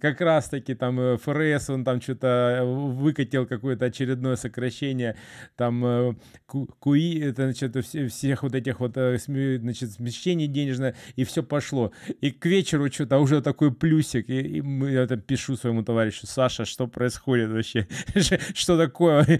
[0.00, 5.14] как раз таки там ФРС, он там что-то выкатил какое-то очередное сокращение,
[5.56, 11.42] там КУИ, это значит, все всех вот этих вот, э, значит, смещений денежное, и все
[11.42, 11.92] пошло.
[12.20, 16.64] И к вечеру что-то уже такой плюсик, и, и я там пишу своему товарищу, Саша,
[16.64, 17.86] что происходит вообще?
[18.54, 19.22] Что такое?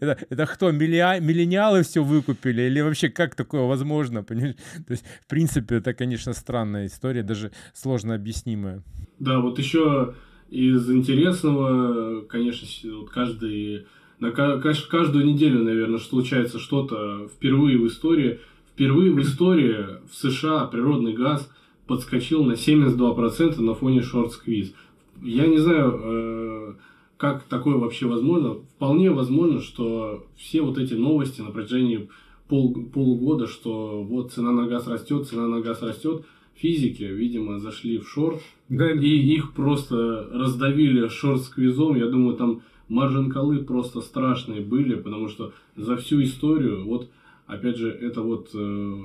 [0.00, 2.62] Это, это кто, миллениалы все выкупили?
[2.62, 4.22] Или вообще как такое возможно?
[4.32, 4.56] Понимаешь?
[4.86, 8.82] То есть, в принципе, это, конечно, странная история, даже сложно объяснимая.
[9.18, 10.14] Да, вот еще
[10.50, 12.66] из интересного, конечно,
[12.98, 13.86] вот каждый,
[14.22, 18.38] на каждую неделю, наверное, случается что-то впервые в истории.
[18.72, 21.50] Впервые в истории в США природный газ
[21.88, 24.74] подскочил на 72% на фоне шорт-сквиз.
[25.20, 26.74] Я не знаю, э,
[27.16, 28.58] как такое вообще возможно.
[28.76, 32.08] Вполне возможно, что все вот эти новости на протяжении
[32.46, 37.98] пол, полугода, что вот цена на газ растет, цена на газ растет, физики, видимо, зашли
[37.98, 38.92] в шорт, да.
[38.92, 41.96] и их просто раздавили шорт-сквизом.
[41.96, 47.10] Я думаю, там маржин-колы просто страшные были, потому что за всю историю, вот,
[47.46, 49.02] опять же, это вот э,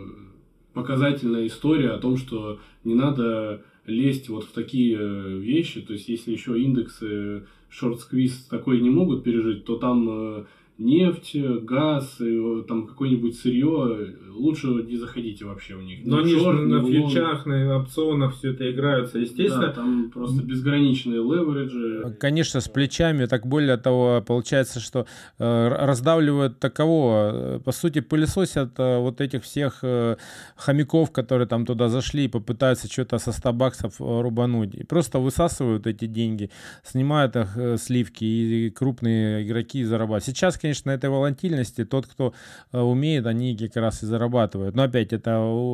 [0.74, 6.10] показательная история о том, что не надо лезть вот в такие э, вещи, то есть
[6.10, 10.46] если еще индексы шорт-сквиз такой не могут пережить, то там э,
[10.78, 12.18] нефть, газ,
[12.68, 16.06] там какое-нибудь сырье, лучше не заходите вообще в них.
[16.06, 19.68] Но они же на фьючах, на опционах все это играются, естественно.
[19.68, 22.16] Да, там просто безграничные левериджи.
[22.20, 25.06] Конечно, с плечами, так более того, получается, что
[25.40, 27.60] э, раздавливают такового.
[27.64, 30.18] По сути, пылесосят э, вот этих всех э,
[30.56, 34.76] хомяков, которые там туда зашли и попытаются что-то со 100 баксов э, рубануть.
[34.76, 36.50] И просто высасывают эти деньги,
[36.84, 40.26] снимают их э, сливки, и крупные игроки зарабатывают.
[40.26, 42.34] Сейчас, конечно, на этой волатильности тот, кто
[42.72, 44.76] э, умеет, они как раз и зарабатывают.
[44.76, 45.32] Но опять, это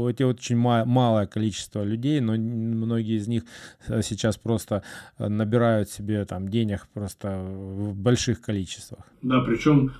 [0.10, 3.44] эти очень малое количество людей, но многие из них
[3.88, 4.84] э, сейчас просто
[5.18, 9.06] э, набирают себе там денег просто в больших количествах.
[9.22, 9.94] Да, причем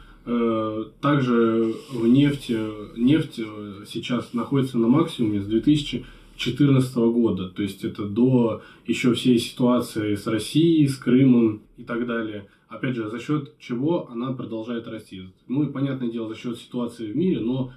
[1.02, 2.58] также в нефти,
[2.98, 3.42] нефть
[3.86, 7.50] сейчас находится на максимуме с 2014 года.
[7.50, 12.96] То есть это до еще всей ситуации с Россией, с Крымом и так далее опять
[12.96, 15.30] же, за счет чего она продолжает расти.
[15.48, 17.72] Ну и понятное дело, за счет ситуации в мире, но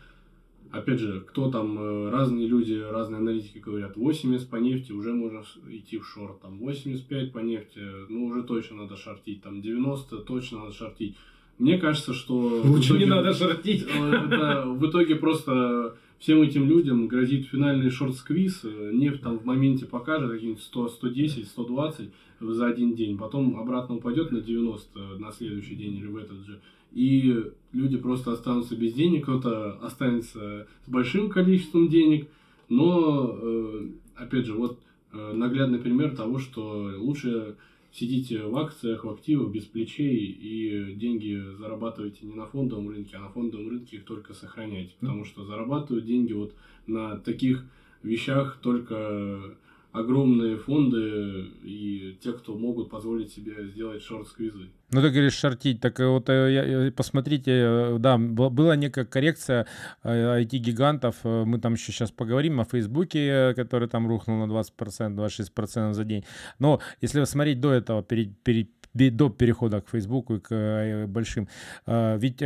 [0.71, 5.45] опять же, кто там, э, разные люди, разные аналитики говорят, 80 по нефти уже можно
[5.69, 10.61] идти в шорт, там 85 по нефти, ну уже точно надо шортить, там 90 точно
[10.61, 11.17] надо шортить.
[11.59, 12.35] Мне кажется, что...
[12.65, 13.87] Лучше итоге, не надо шортить.
[14.29, 18.65] Да, в итоге просто всем этим людям грозит финальный шорт-сквиз.
[18.93, 23.19] Нефть там в моменте покажет какие-нибудь 100, 110, 120 за один день.
[23.19, 26.61] Потом обратно упадет на 90 на следующий день или в этот же.
[26.93, 29.25] И люди просто останутся без денег.
[29.25, 32.29] Кто-то останется с большим количеством денег.
[32.69, 34.79] Но, э, опять же, вот
[35.13, 37.57] э, наглядный пример того, что лучше
[37.97, 43.21] сидите в акциях, в активах без плечей и деньги зарабатываете не на фондовом рынке, а
[43.21, 44.93] на фондовом рынке их только сохраняйте.
[45.01, 46.55] Потому что зарабатывают деньги вот
[46.87, 47.65] на таких
[48.03, 49.57] вещах только
[49.97, 54.69] огромные фонды и те, кто могут позволить себе сделать шорт-сквизы.
[54.93, 59.67] Ну, ты говоришь шортить, так э, вот э, посмотрите, э, да, была некая коррекция
[60.05, 66.05] IT-гигантов, мы там еще сейчас поговорим о Фейсбуке, который там рухнул на 20%, 26% за
[66.05, 66.25] день,
[66.59, 71.49] но если смотреть до этого, перед, перед, до перехода к Фейсбуку и к большим,
[71.87, 72.43] ведь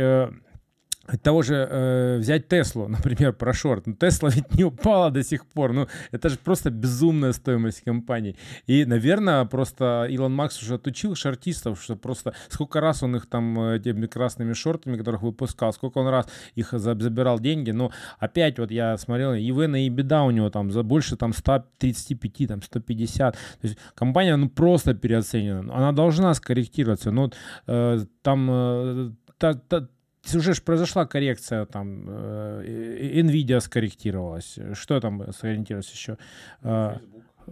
[1.23, 3.87] того же э, взять Теслу, например, про шорт.
[3.87, 5.73] Ну, Тесла ведь не упала до сих пор.
[5.73, 8.35] Ну, это же просто безумная стоимость компании.
[8.67, 13.59] И, наверное, просто Илон Макс уже отучил шортистов, что просто сколько раз он их там
[13.59, 17.71] э, этими красными шортами, которых выпускал, сколько он раз их забирал деньги.
[17.71, 21.33] Но опять вот я смотрел, и на и беда у него там за больше там
[21.33, 23.33] 135, там 150.
[23.33, 25.75] То есть компания ну просто переоценена.
[25.75, 27.11] Она должна скорректироваться.
[27.11, 27.31] Но
[27.67, 29.87] э, там э, та, та,
[30.35, 36.17] уже же произошла коррекция, там, э, Nvidia скорректировалась, что там скорректировалось еще?
[36.61, 36.97] Э,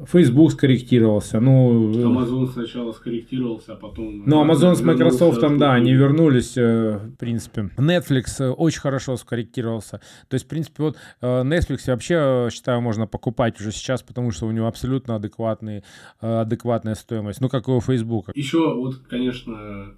[0.06, 1.92] Facebook скорректировался, ну...
[1.92, 4.24] Amazon сначала скорректировался, а потом...
[4.26, 7.72] Ну, Amazon с Microsoft, там, да, они вернулись, э, в принципе.
[7.76, 10.00] Netflix очень хорошо скорректировался.
[10.28, 14.52] То есть, в принципе, вот Netflix вообще, считаю, можно покупать уже сейчас, потому что у
[14.52, 15.84] него абсолютно адекватный,
[16.20, 17.42] адекватная стоимость.
[17.42, 18.30] Ну, как и у Facebook.
[18.36, 19.96] Еще вот, конечно,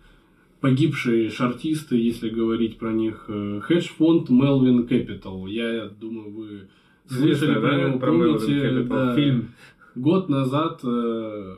[0.62, 5.50] погибшие шартисты, если говорить про них, э, хедж-фонд Melvin Capital.
[5.50, 6.70] Я думаю, вы
[7.08, 9.50] слышали про него, про помните, да, фильм.
[9.96, 11.56] Год назад э,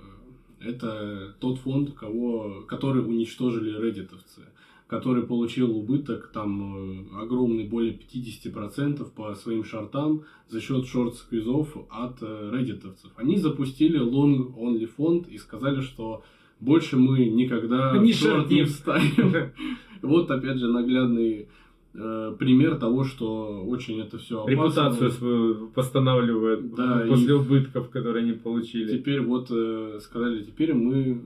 [0.62, 4.42] это тот фонд, кого, который уничтожили реддитовцы,
[4.88, 12.22] который получил убыток там э, огромный, более 50% по своим шортам за счет шорт-сквизов от
[12.22, 13.12] реддитовцев.
[13.18, 16.24] Они запустили long-only фонд и сказали, что
[16.64, 19.52] больше мы никогда не шорт не вставим.
[20.02, 21.48] Вот опять же наглядный
[21.94, 24.52] э, пример того, что очень это все опасно.
[24.52, 28.98] Репутацию свою восстанавливает да, после убытков, которые они получили.
[28.98, 31.22] Теперь вот э, сказали, теперь мы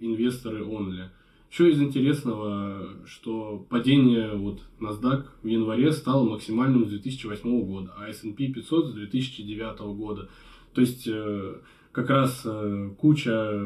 [0.00, 1.04] инвесторы only.
[1.52, 8.08] Еще из интересного, что падение вот NASDAQ в январе стало максимальным с 2008 года, а
[8.08, 10.28] S&P 500 с 2009 года.
[10.74, 11.54] То есть э,
[11.92, 13.60] как раз э, куча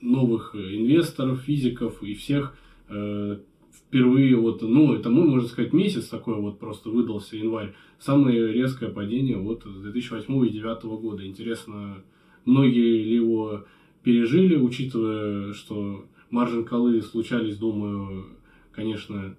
[0.00, 2.56] новых инвесторов, физиков и всех
[2.88, 3.38] э,
[3.72, 7.74] впервые вот, ну, это, ну, можно сказать, месяц такой вот просто выдался январь.
[7.98, 11.26] Самое резкое падение вот с 2008 и 2009 года.
[11.26, 12.04] Интересно,
[12.44, 13.64] многие ли его
[14.02, 18.26] пережили, учитывая, что маржин колы случались, думаю,
[18.72, 19.36] конечно,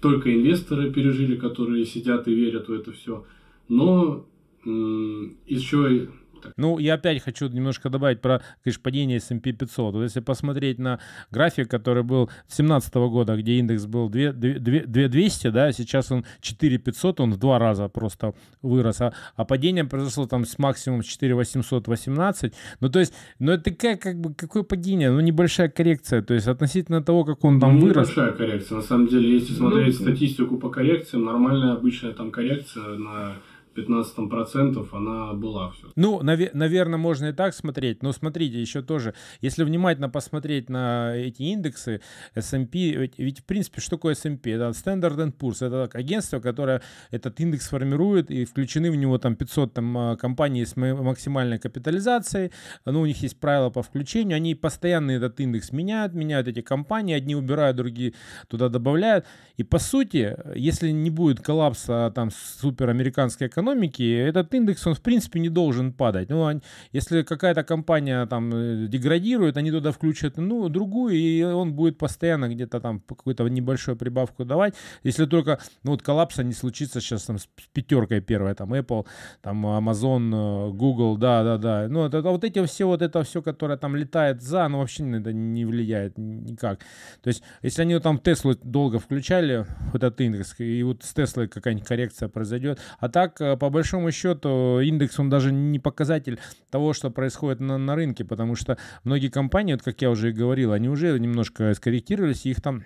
[0.00, 3.24] только инвесторы пережили, которые сидят и верят в это все.
[3.68, 4.26] Но
[4.64, 6.08] еще
[6.56, 9.94] ну, я опять хочу немножко добавить про, конечно, падение S&P 500.
[9.94, 15.50] Вот если посмотреть на график, который был 2017 года, где индекс был 2, 2, 200,
[15.50, 20.44] да, сейчас он 4500, он в два раза просто вырос, а, а падение произошло там
[20.44, 22.54] с максимум 4818.
[22.80, 25.10] Ну, то есть, ну, это как, как бы, какое падение?
[25.10, 28.08] Ну, небольшая коррекция, то есть относительно того, как он там ну, вырос.
[28.08, 32.96] Небольшая коррекция, на самом деле, если смотреть ну, статистику по коррекциям, нормальная обычная там коррекция
[32.96, 33.36] на
[33.78, 35.88] 15% она была все.
[35.96, 41.14] Ну, нав- наверное, можно и так смотреть, но смотрите, еще тоже, если внимательно посмотреть на
[41.14, 42.00] эти индексы
[42.34, 44.50] S&P, ведь, ведь в принципе, что такое S&P?
[44.50, 49.74] Это Standard Poor's, это агентство, которое этот индекс формирует, и включены в него там 500
[49.74, 52.50] там, а, компаний с максимальной капитализацией,
[52.84, 57.14] ну, у них есть правила по включению, они постоянно этот индекс меняют, меняют эти компании,
[57.14, 58.14] одни убирают, другие
[58.48, 59.24] туда добавляют,
[59.56, 64.94] и по сути, если не будет коллапса там супер американской экономики, экономики, этот индекс, он
[64.94, 66.30] в принципе не должен падать.
[66.30, 66.60] Ну,
[66.92, 72.48] если какая-то компания там э, деградирует, они туда включат ну, другую, и он будет постоянно
[72.48, 74.74] где-то там какую-то небольшую прибавку давать.
[75.04, 79.06] Если только, ну вот коллапса не случится сейчас там с пятеркой первой, там Apple,
[79.42, 81.88] там Amazon, э, Google, да-да-да.
[81.88, 85.16] Ну, это, вот эти все, вот это все, которое там летает за, оно вообще на
[85.16, 86.80] это не влияет никак.
[87.22, 91.48] То есть, если они там Теслу долго включали, вот этот индекс, и вот с Теслой
[91.48, 96.38] какая-нибудь коррекция произойдет, а так э, по большому счету индекс, он даже не показатель
[96.70, 100.32] того, что происходит на, на рынке, потому что многие компании, вот как я уже и
[100.32, 102.82] говорил, они уже немножко скорректировались, их там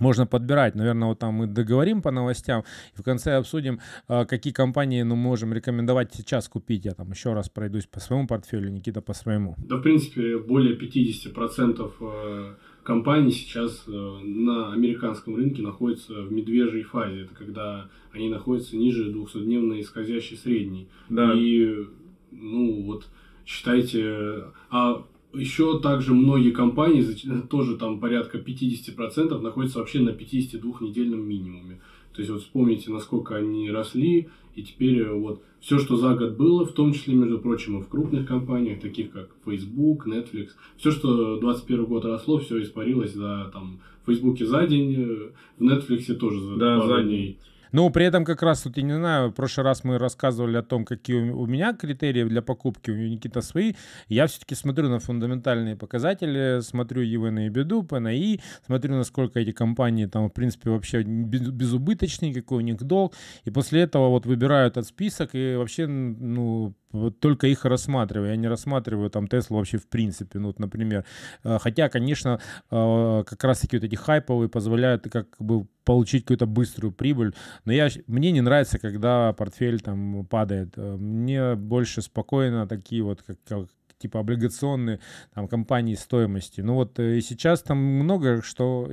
[0.00, 0.74] можно подбирать.
[0.74, 5.16] Наверное, вот там мы договорим по новостям и в конце обсудим, а, какие компании ну,
[5.16, 6.84] можем рекомендовать сейчас купить.
[6.84, 9.54] Я там еще раз пройдусь по своему портфелю, Никита по своему.
[9.58, 12.56] Да, в принципе, более 50%
[12.88, 17.24] компаний сейчас э, на американском рынке находятся в медвежьей фазе.
[17.24, 20.88] Это когда они находятся ниже 200-дневной скользящей средней.
[21.10, 21.34] Да.
[21.34, 21.84] И,
[22.32, 23.06] ну, вот,
[23.44, 24.44] считайте...
[24.70, 27.04] А еще также многие компании,
[27.50, 31.82] тоже там порядка 50% находятся вообще на 52-недельном минимуме.
[32.14, 36.36] То есть вот вспомните, насколько они росли, и теперь э, вот все, что за год
[36.36, 40.90] было, в том числе, между прочим, и в крупных компаниях, таких как Facebook, Netflix, все,
[40.90, 46.12] что 2021 год росло, все испарилось за там в Facebook за день, э, в Netflix
[46.14, 47.38] тоже за да, пару за дней.
[47.72, 50.62] Ну, при этом как раз, вот, я не знаю, в прошлый раз мы рассказывали о
[50.62, 53.74] том, какие у меня критерии для покупки, у Никита свои.
[54.08, 60.06] Я все-таки смотрю на фундаментальные показатели, смотрю EVN и беду, PNI, смотрю, насколько эти компании
[60.06, 63.14] там, в принципе, вообще безубыточные, какой у них долг.
[63.44, 66.74] И после этого вот выбираю этот список и вообще, ну,
[67.20, 68.30] только их рассматриваю.
[68.30, 70.38] Я не рассматриваю там Теслу вообще в принципе.
[70.38, 71.04] Ну, вот, например.
[71.44, 76.92] Э, хотя, конечно, э, как раз-таки вот эти хайповые позволяют как бы получить какую-то быструю
[76.92, 77.34] прибыль.
[77.64, 80.74] Но я, мне не нравится, когда портфель там падает.
[80.76, 85.00] Э, мне больше спокойно такие вот, как, как типа облигационные
[85.34, 86.60] там, компании стоимости.
[86.60, 88.88] Ну вот и сейчас там много что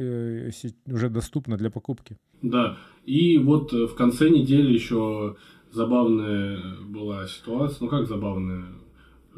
[0.88, 2.18] уже доступно для покупки.
[2.42, 5.36] Да, и вот в конце недели еще
[5.76, 7.80] забавная была ситуация.
[7.82, 8.66] Ну как забавная?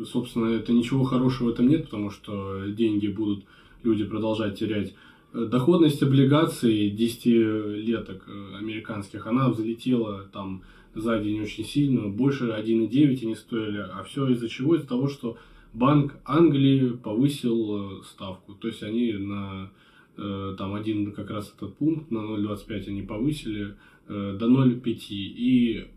[0.05, 3.45] Собственно, это ничего хорошего в этом нет, потому что деньги будут
[3.83, 4.93] люди продолжать терять.
[5.33, 10.61] Доходность облигаций 10-леток американских, она взлетела там
[10.93, 14.75] за день очень сильно, больше 1,9 они стоили, а все из-за чего?
[14.75, 15.37] Из-за того, что
[15.73, 19.69] Банк Англии повысил ставку, то есть они на
[20.17, 23.75] э, там один как раз этот пункт на 0,25 они повысили
[24.07, 25.87] э, до 0,5 и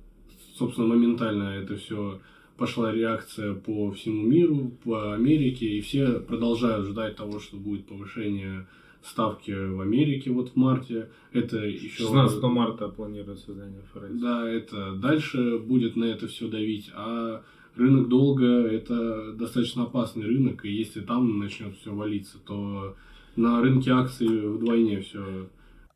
[0.61, 2.21] собственно, моментально это все
[2.59, 8.67] пошла реакция по всему миру, по Америке, и все продолжают ждать того, что будет повышение
[9.03, 11.09] ставки в Америке вот в марте.
[11.33, 12.03] Это еще...
[12.05, 14.21] 16 марта планируется создание ФРС.
[14.21, 17.43] Да, это дальше будет на это все давить, а
[17.77, 22.95] рынок долга это достаточно опасный рынок, и если там начнет все валиться, то
[23.37, 25.49] на рынке акций вдвойне все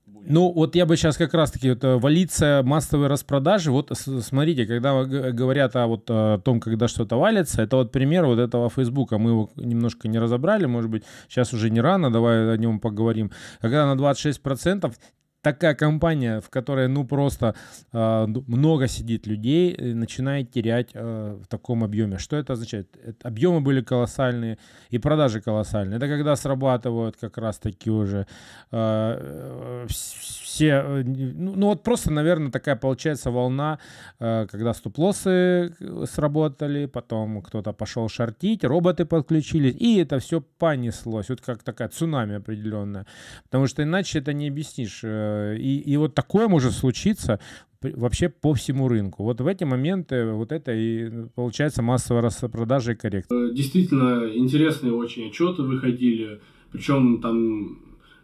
[0.07, 3.71] ну, вот я бы сейчас как раз-таки вот, э, валиться массовые распродажи.
[3.71, 8.39] Вот смотрите, когда говорят о, вот, о том, когда что-то валится, это вот пример вот
[8.39, 9.19] этого Фейсбука.
[9.19, 13.31] Мы его немножко не разобрали, может быть, сейчас уже не рано, давай о нем поговорим.
[13.61, 14.95] Когда на 26%
[15.45, 17.55] такая компания, в которой, ну, просто
[17.93, 22.19] э, много сидит людей, начинает терять э, в таком объеме.
[22.19, 22.89] Что это означает?
[23.05, 24.59] Это, объемы были колоссальные
[24.91, 25.99] и продажи колоссальные.
[25.99, 28.27] Это когда срабатывают как раз-таки уже
[28.73, 33.79] э, все, э, ну, ну вот просто, наверное, такая получается волна,
[34.21, 35.75] э, когда стоп-лоссы
[36.07, 41.29] сработали, потом кто-то пошел шортить, роботы подключились, и это все понеслось.
[41.29, 43.05] Вот как такая цунами определенная.
[43.45, 45.01] Потому что иначе это не объяснишь.
[45.05, 47.41] Э, и, и вот такое может случиться
[47.83, 49.25] вообще по всему рынку.
[49.25, 53.51] Вот в эти моменты вот это и получается массовая распродажа и коррекция.
[53.51, 56.41] Действительно интересные очень отчеты выходили,
[56.73, 57.79] причем там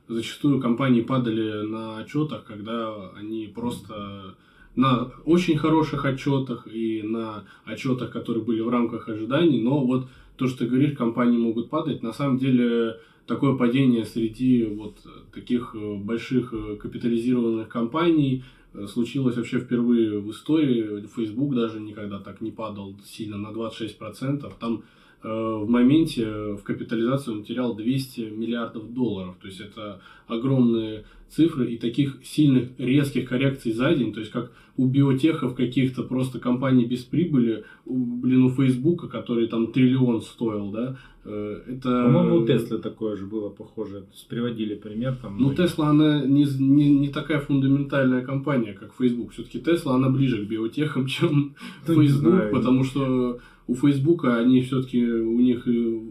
[0.09, 4.37] зачастую компании падали на отчетах, когда они просто
[4.77, 10.47] на очень хороших отчетах и на отчетах, которые были в рамках ожиданий, но вот то,
[10.47, 12.97] что ты говоришь, компании могут падать, на самом деле
[13.27, 14.97] такое падение среди вот
[15.33, 18.45] таких э, больших э, капитализированных компаний
[18.75, 21.07] э, случилось вообще впервые в истории.
[21.15, 24.53] Facebook даже никогда так не падал сильно на 26%.
[24.59, 24.83] Там
[25.23, 29.37] в моменте в капитализацию он терял 200 миллиардов долларов.
[29.39, 34.51] То есть это огромные цифры и таких сильных резких коррекций за день, то есть как
[34.77, 40.71] у биотехов каких-то просто компаний без прибыли, у, блин, у Фейсбука, который там триллион стоил,
[40.71, 42.05] да, это...
[42.05, 45.37] По-моему, у Теслы такое же было похоже, то есть приводили пример там.
[45.39, 50.45] Ну, Тесла, она не, не, не такая фундаментальная компания, как Facebook, все-таки Тесла, она ближе
[50.45, 51.55] к биотехам, чем
[51.87, 53.39] Facebook, потому что
[53.71, 55.65] у Фейсбука они все-таки, у них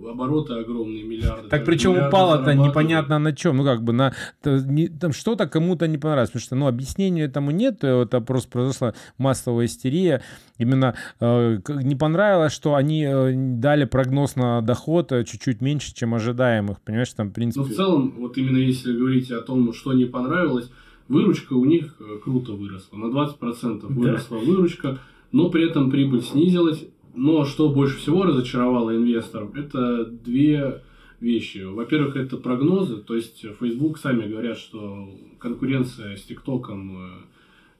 [0.10, 1.49] обороты огромные, миллиарды.
[1.49, 6.30] Так причем упало-то непонятно на чем, ну как бы на там что-то кому-то не понравилось,
[6.30, 10.22] потому что ну объяснения этому нет, это просто произошла массовая истерия.
[10.57, 16.16] Именно э, не понравилось, что они э, дали прогноз на доход э, чуть-чуть меньше, чем
[16.16, 17.66] ожидаемых, понимаешь, там в принципе.
[17.66, 20.70] Ну в целом, вот именно если говорить о том, что не понравилось,
[21.10, 24.45] выручка у них э, круто выросла, на 20% выросла да.
[24.45, 24.99] выручка,
[25.32, 26.86] но при этом прибыль снизилась
[27.20, 30.82] но что больше всего разочаровало инвесторов, это две
[31.20, 31.65] вещи.
[31.65, 37.09] Во-первых, это прогнозы, то есть Facebook сами говорят, что конкуренция с ТикТоком э,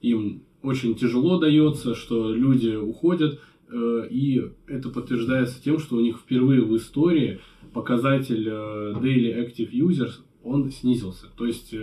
[0.02, 6.18] им очень тяжело дается, что люди уходят, э, и это подтверждается тем, что у них
[6.18, 7.40] впервые в истории
[7.72, 11.26] показатель э, Daily Active Users он снизился.
[11.36, 11.74] То есть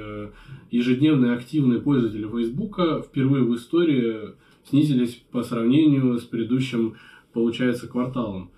[0.71, 4.33] ежедневные активные пользователи Facebook впервые в истории
[4.63, 6.95] снизились по сравнению с предыдущим
[7.33, 8.51] получается, кварталом.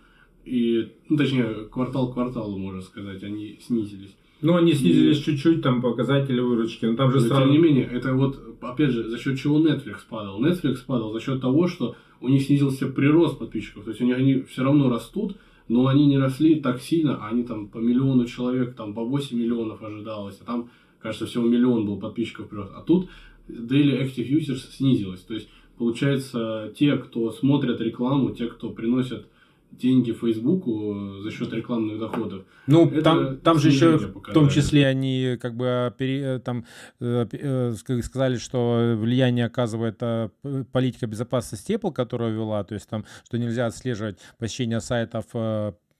[0.45, 4.15] И, ну, точнее, квартал к кварталу, можно сказать, они снизились.
[4.41, 5.23] Ну, они снизились и...
[5.23, 7.43] чуть-чуть, там, показатели выручки, но там же но, сразу...
[7.43, 10.43] Тем не менее, это вот, опять же, за счет чего Netflix падал?
[10.43, 14.17] Netflix падал за счет того, что у них снизился прирост подписчиков, то есть у них
[14.17, 15.35] они все равно растут,
[15.67, 19.37] но они не росли так сильно, а они там по миллиону человек, там по 8
[19.37, 22.71] миллионов ожидалось, а там, кажется, всего миллион был подписчиков прирост.
[22.75, 23.09] А тут
[23.47, 25.49] Daily Active Users снизилось, то есть
[25.79, 29.25] получается, те, кто смотрят рекламу, те, кто приносят
[29.71, 32.43] деньги Фейсбуку за счет рекламных доходов.
[32.67, 36.65] Ну, там, там же еще в том числе они как бы пере, там
[36.99, 40.29] э, э, сказали, что влияние оказывает э,
[40.71, 45.25] политика безопасности Apple, которая ввела, то есть там, что нельзя отслеживать посещение сайтов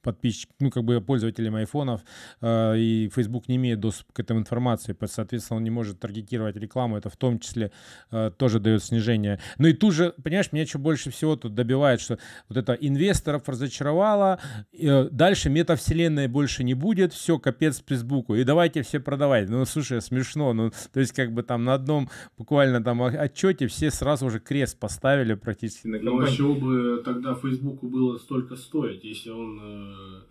[0.02, 2.02] подписчик, ну, как бы пользователям айфонов,
[2.42, 6.98] э, и Facebook не имеет доступа к этой информации, соответственно, он не может таргетировать рекламу,
[6.98, 7.72] это в том числе
[8.12, 9.40] э, тоже дает снижение.
[9.58, 13.48] Ну и тут же, понимаешь, меня что больше всего тут добивает, что вот это инвесторов
[13.48, 14.40] разочаровало,
[14.72, 19.50] э, дальше метавселенной больше не будет, все, капец Фейсбуку, и давайте все продавать.
[19.50, 23.92] Ну, слушай, смешно, ну, то есть как бы там на одном буквально там отчете все
[23.92, 25.88] сразу уже крест поставили практически.
[25.88, 30.29] Ну, а чего бы тогда Фейсбуку было столько стоить, если он э, Э,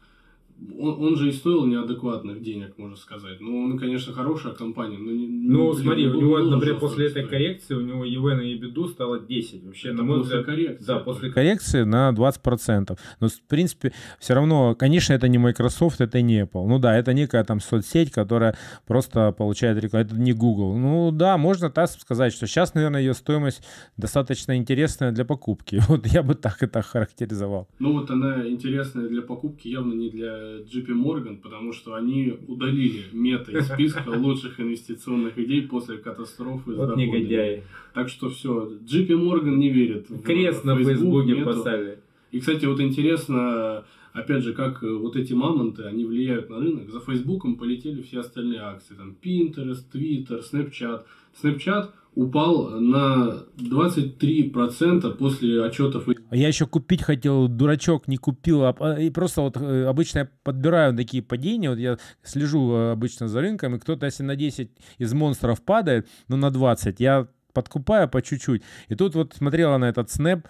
[0.78, 3.40] он, он же и стоил неадекватных денег, можно сказать.
[3.40, 7.22] Ну, он, конечно, хорошая компания, но не, Ну, блин, смотри, у него, например, после этой
[7.22, 7.30] стоить.
[7.30, 9.64] коррекции у него EV на EBITDA стало 10.
[9.64, 10.86] Вообще, Это на мой после взгляд, коррекции.
[10.86, 12.98] Да, после коррекции на 20%.
[13.20, 16.66] Но, в принципе, все равно, конечно, это не Microsoft, это не Apple.
[16.66, 18.56] Ну да, это некая там соцсеть, которая
[18.86, 20.06] просто получает рекламу.
[20.06, 20.76] Это не Google.
[20.76, 23.62] Ну да, можно так сказать, что сейчас, наверное, ее стоимость
[23.96, 25.80] достаточно интересная для покупки.
[25.88, 27.68] Вот я бы так это характеризовал.
[27.78, 33.04] Ну вот она интересная для покупки, явно не для JP Morgan, потому что они удалили
[33.12, 37.62] мета из списка лучших инвестиционных идей после катастрофы вот негодяи.
[37.94, 41.98] Так что все, JP Morgan не верит в Крест на Фейсбуке поставили.
[42.30, 43.67] И, кстати, вот интересно,
[44.12, 46.90] опять же, как э, вот эти мамонты, они влияют на рынок.
[46.90, 48.94] За Фейсбуком полетели все остальные акции.
[48.94, 51.04] Там Pinterest, Twitter, Snapchat.
[51.42, 56.08] Snapchat упал на 23% после отчетов.
[56.30, 58.64] А я еще купить хотел, дурачок не купил.
[58.64, 61.70] А, а, и просто вот э, обычно я подбираю такие падения.
[61.70, 66.08] Вот я слежу э, обычно за рынком, и кто-то, если на 10 из монстров падает,
[66.26, 68.62] ну на 20, я подкупаю по чуть-чуть.
[68.88, 70.46] И тут вот смотрела на этот снэп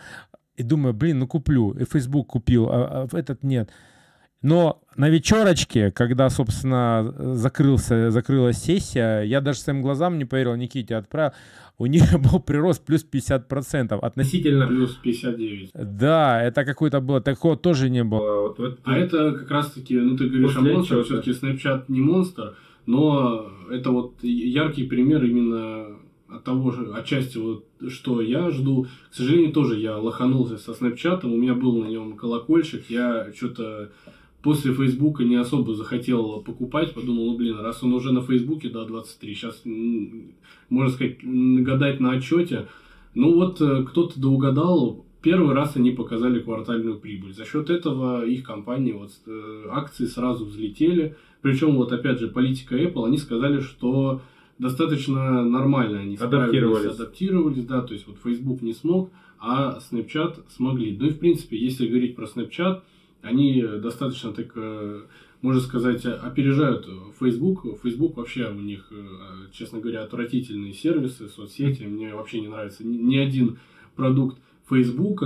[0.59, 1.73] и думаю, блин, ну куплю.
[1.73, 3.71] И Facebook купил, а, а этот нет.
[4.43, 10.95] Но на вечерочке, когда, собственно, закрылся, закрылась сессия, я даже своим глазам не поверил, Никите
[10.95, 11.33] отправил,
[11.77, 12.03] у них
[12.33, 13.99] был прирост плюс 50%.
[13.99, 15.71] Относительно плюс 59.
[15.75, 18.21] Да, это какой-то было, такого тоже не было.
[18.21, 22.01] А вот, вот, а это как раз-таки, ну ты говоришь о монстре, все-таки Snapchat не
[22.01, 22.57] монстр,
[22.87, 25.99] но это вот яркий пример именно
[26.29, 28.87] от того же, отчасти вот, что я жду.
[29.11, 33.91] К сожалению, тоже я лоханулся со снэпчатом, у меня был на нем колокольчик, я что-то
[34.43, 38.85] после Фейсбука не особо захотел покупать, подумал, ну блин, раз он уже на Фейсбуке, да,
[38.85, 39.63] 23, сейчас,
[40.69, 42.69] можно сказать, гадать на отчете.
[43.15, 47.35] Ну вот э, кто-то да угадал, первый раз они показали квартальную прибыль.
[47.35, 51.17] За счет этого их компании, вот, э, акции сразу взлетели.
[51.43, 54.21] Причем, вот опять же, политика Apple, они сказали, что
[54.59, 56.93] достаточно нормально они адаптировались.
[56.93, 60.97] адаптировались, да, то есть вот Facebook не смог, а Snapchat смогли.
[60.97, 62.83] Ну и в принципе, если говорить про Snapchat,
[63.23, 65.03] они достаточно так, э,
[65.43, 66.89] можно сказать, опережают
[67.21, 67.81] Facebook.
[67.83, 69.05] Facebook вообще у них, э,
[69.53, 71.85] честно говоря, отвратительные сервисы, соцсети.
[71.85, 73.59] Мне вообще не нравится ни, один
[73.97, 74.39] продукт
[74.69, 75.23] Facebook,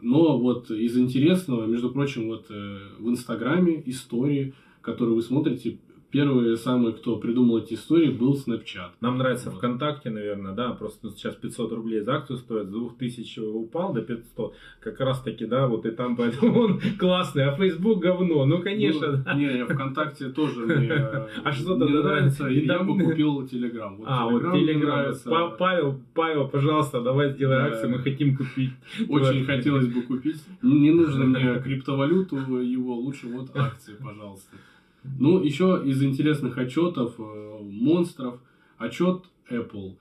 [0.00, 5.78] но вот из интересного, между прочим, вот э, в Инстаграме истории, которые вы смотрите,
[6.10, 8.92] первые самые, кто придумал эти истории, был Snapchat.
[9.00, 9.58] Нам нравится вот.
[9.58, 14.54] ВКонтакте, наверное, да, просто сейчас 500 рублей за акцию стоит, с 2000 упал до 500,
[14.80, 19.08] как раз таки, да, вот и там поэтому он классный, а Facebook говно, ну, конечно.
[19.08, 19.34] Ну, да.
[19.34, 20.92] Не, ВКонтакте тоже мне
[21.44, 24.00] а что не нравится, и я бы купил Телеграм.
[24.06, 25.14] а, вот Телеграм,
[25.58, 28.72] Павел, Павел, пожалуйста, давай сделай акцию, мы хотим купить.
[29.08, 34.56] Очень хотелось бы купить, не нужно мне криптовалюту его, лучше вот акции, пожалуйста.
[35.04, 38.40] Ну, еще из интересных отчетов э, монстров,
[38.78, 39.96] отчет Apple.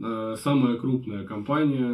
[0.00, 1.86] Э, самая крупная компания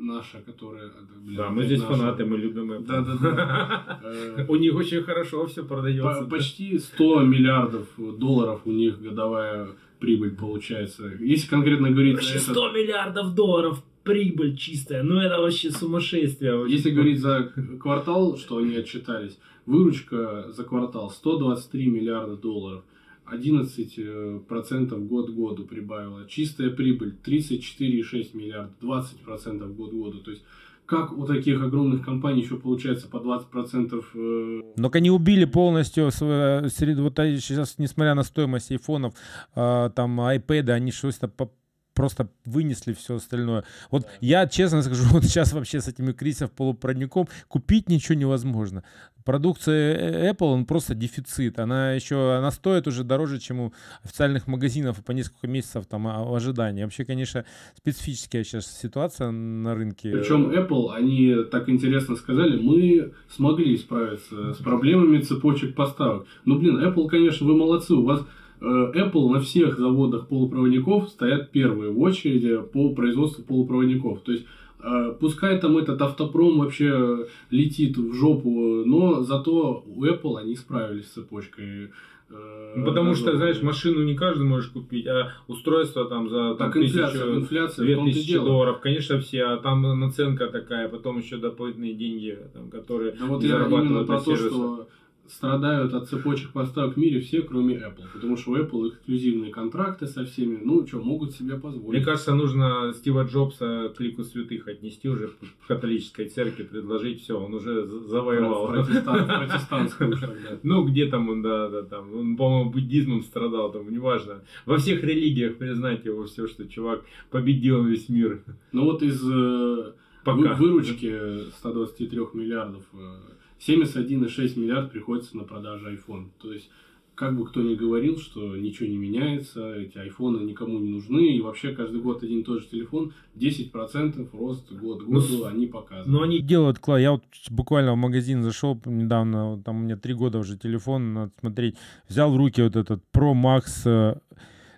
[0.00, 0.90] наша, которая...
[1.24, 1.94] Блин, да, мы здесь наша.
[1.94, 2.86] фанаты, мы любим Apple.
[2.86, 4.00] Да, да,
[4.36, 4.46] да.
[4.48, 6.26] У них очень хорошо все продается.
[6.26, 11.10] Почти 100 миллиардов долларов у них годовая прибыль получается.
[11.20, 12.14] Если конкретно говорить...
[12.14, 15.02] Вообще 100 миллиардов долларов прибыль чистая.
[15.02, 16.56] Ну, это вообще сумасшествие.
[16.56, 16.76] Вообще.
[16.76, 19.36] Если говорить за квартал, что они отчитались,
[19.66, 22.84] выручка за квартал 123 миллиарда долларов.
[23.30, 26.26] 11% год году прибавила.
[26.28, 30.20] Чистая прибыль 34,6 миллиарда, 20% год году.
[30.20, 30.44] То есть
[30.86, 34.04] как у таких огромных компаний еще получается по 20%?
[34.14, 34.62] Э...
[34.76, 39.14] Но они убили полностью среди вот сейчас, несмотря на стоимость айфонов,
[39.56, 41.50] э, там iPad, они что-то
[41.96, 43.64] просто вынесли все остальное.
[43.90, 44.08] Вот да.
[44.20, 48.84] я честно скажу, вот сейчас вообще с этими кризисом полупроводником купить ничего невозможно.
[49.24, 51.58] Продукция э, Apple, он просто дефицит.
[51.58, 53.72] Она еще, она стоит уже дороже, чем у
[54.04, 56.84] официальных магазинов по несколько месяцев там в ожидании.
[56.84, 57.44] Вообще, конечно,
[57.74, 60.12] специфическая сейчас ситуация на рынке.
[60.12, 66.26] Причем Apple, они так интересно сказали, мы смогли справиться с проблемами цепочек поставок.
[66.44, 68.20] Ну, блин, Apple, конечно, вы молодцы, у вас
[68.60, 74.20] Apple на всех заводах полупроводников стоят первые в очереди по производству полупроводников.
[74.22, 74.46] То есть
[74.82, 78.50] э, Пускай там этот автопром вообще летит в жопу,
[78.84, 81.90] но зато у Apple они справились с цепочкой.
[82.28, 86.72] Э, ну, потому что, знаешь, машину не каждый может купить, а устройство там за там,
[86.72, 91.36] так, инфляция, тысячу, инфляция, две тысячи долларов, конечно, все, а там наценка такая, потом еще
[91.36, 94.88] дополнительные деньги, там, которые да вот я именно про то, что
[95.28, 98.04] страдают от цепочек поставок в мире все, кроме Apple.
[98.12, 101.98] Потому что у Apple эксклюзивные контракты со всеми, ну, что, могут себе позволить.
[101.98, 107.38] Мне кажется, нужно Стива Джобса к лику святых отнести уже в католической церкви, предложить, все,
[107.38, 108.68] он уже завоевал.
[108.68, 110.20] Протестантскую уж
[110.62, 114.42] Ну, где там он, да, да, там, он, по-моему, буддизмом страдал, там, неважно.
[114.64, 118.42] Во всех религиях признать его все, что чувак победил весь мир.
[118.72, 119.92] Ну, вот из э,
[120.24, 120.54] Пока.
[120.54, 123.16] выручки 123 миллиардов э,
[123.58, 126.28] 71,6 миллиард приходится на продажу iPhone.
[126.38, 126.70] То есть,
[127.16, 131.40] как бы кто ни говорил, что ничего не меняется, эти айфоны никому не нужны, и
[131.40, 135.66] вообще каждый год один и тот же телефон, 10% рост год к году ну, они
[135.66, 136.06] показывают.
[136.06, 140.38] Но они делают, я вот буквально в магазин зашел недавно, там у меня три года
[140.38, 141.76] уже телефон, надо смотреть,
[142.06, 144.18] взял в руки вот этот Pro Max, э,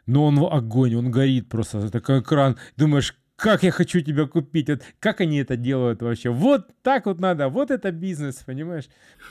[0.06, 4.80] но он огонь, он горит просто, такой экран, думаешь, как я хочу тебя купить, вот
[4.98, 8.88] как они это делают вообще, вот так вот надо, вот это бизнес, понимаешь?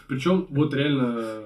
[0.07, 1.43] Причем вот реально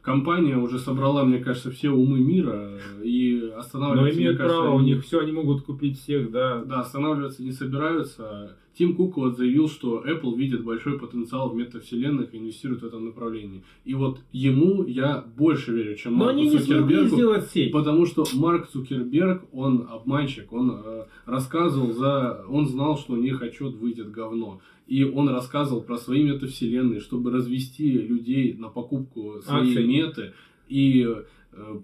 [0.00, 4.14] компания уже собрала, мне кажется, все умы мира и останавливаться...
[4.14, 6.64] Но имеют кажется, право, у них все, они могут купить всех, да.
[6.64, 8.56] Да, останавливаться не собираются.
[8.74, 13.04] Тим Кук вот заявил, что Apple видит большой потенциал в метавселенных и инвестирует в этом
[13.06, 13.62] направлении.
[13.84, 17.08] И вот ему я больше верю, чем Но Марку они не Цукербергу.
[17.08, 17.72] сделать сеть.
[17.72, 22.44] Потому что Марк Цукерберг, он обманщик, он э, рассказывал за...
[22.48, 24.60] Он знал, что у них отчет выйдет говно.
[24.86, 29.86] И он рассказывал про свои метавселенные, чтобы развести людей на покупку своей Акций.
[29.86, 30.32] меты.
[30.68, 31.06] И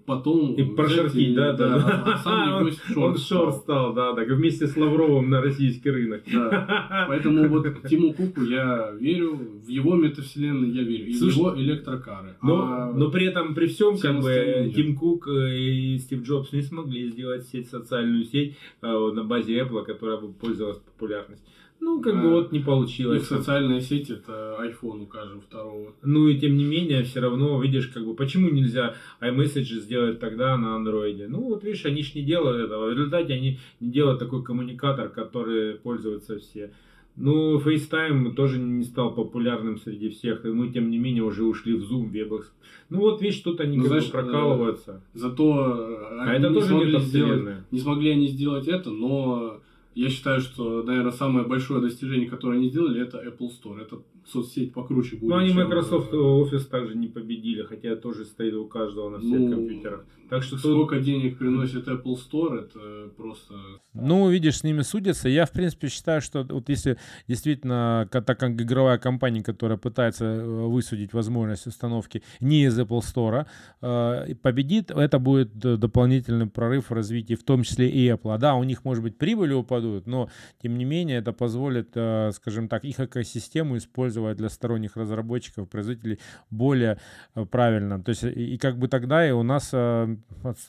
[0.05, 0.53] потом...
[0.53, 1.79] И прошерстить, да, да.
[1.79, 2.03] да.
[2.05, 3.93] а сам, Он- в Он шорт стал.
[3.93, 6.23] да, так вместе с Лавровым на российский рынок.
[6.31, 7.05] Да.
[7.09, 12.35] Поэтому вот Тиму Куку я верю, в его метавселенной я верю, и в его электрокары.
[12.41, 14.71] Но, А но при этом, при всем, как бы.
[14.75, 19.59] Тим Кук э, и Стив Джобс не смогли сделать сеть, социальную сеть э, на базе
[19.59, 21.47] Apple, которая бы пользовалась популярностью.
[21.79, 23.27] Ну, как бы А, вот не их получилось.
[23.27, 25.93] социальная сеть это iPhone у каждого второго.
[26.03, 30.57] Ну и тем не менее, все равно, видишь, как бы, почему нельзя iMessage сделать тогда
[30.57, 31.27] на андроиде?
[31.27, 32.87] Ну вот видишь, они ж не делают этого.
[32.87, 36.71] В результате они не делают такой коммуникатор, который пользуются все.
[37.19, 41.73] Ну, FaceTime тоже не стал популярным среди всех, и мы, тем не менее, уже ушли
[41.73, 42.43] в Zoom, Webex.
[42.89, 45.01] Ну вот, видишь, тут они Ну, как бы знаешь, прокалываются.
[45.15, 49.61] Зато э, А они это не тоже смогли сделать, не смогли они сделать это, но
[49.97, 53.81] я считаю, что, наверное, самое большое достижение, которое они сделали, это Apple Store.
[53.81, 55.29] Это соцсеть покруче будет.
[55.29, 59.39] Ну, они Microsoft э, Office также не победили, хотя тоже стоит у каждого на всех
[59.39, 60.05] Ну, компьютерах.
[60.29, 63.53] Так что тут Сколько денег приносит Apple Store, это просто...
[63.93, 65.29] Ну, видишь, с ними судятся.
[65.29, 66.97] Я, в принципе, считаю, что вот если
[67.27, 73.45] действительно, так как игровая компания, которая пытается э, высудить возможность установки не из Apple Store,
[73.81, 78.37] э, победит, это будет д- дополнительный прорыв в развитии, в том числе и Apple.
[78.37, 80.29] Да, у них, может быть, прибыли упадут, но,
[80.61, 86.19] тем не менее, это позволит, э, скажем так, их экосистему использовать для сторонних разработчиков, производителей
[86.49, 86.99] более
[87.35, 88.03] э, правильно.
[88.03, 89.73] То есть, и как бы тогда и у нас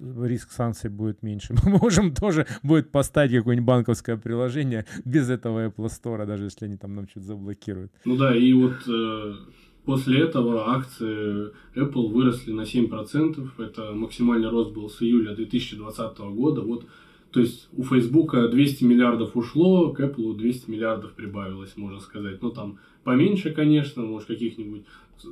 [0.00, 1.54] риск санкций будет меньше.
[1.64, 6.76] Мы можем тоже будет поставить какое-нибудь банковское приложение без этого Apple Store, даже если они
[6.76, 7.92] там нам что-то заблокируют.
[8.04, 9.34] Ну да, и вот э,
[9.84, 13.48] после этого акции Apple выросли на 7%.
[13.58, 16.60] Это максимальный рост был с июля 2020 года.
[16.60, 16.86] Вот,
[17.30, 22.42] то есть у Facebook 200 миллиардов ушло, к Apple 200 миллиардов прибавилось, можно сказать.
[22.42, 24.84] Ну там поменьше, конечно, может каких-нибудь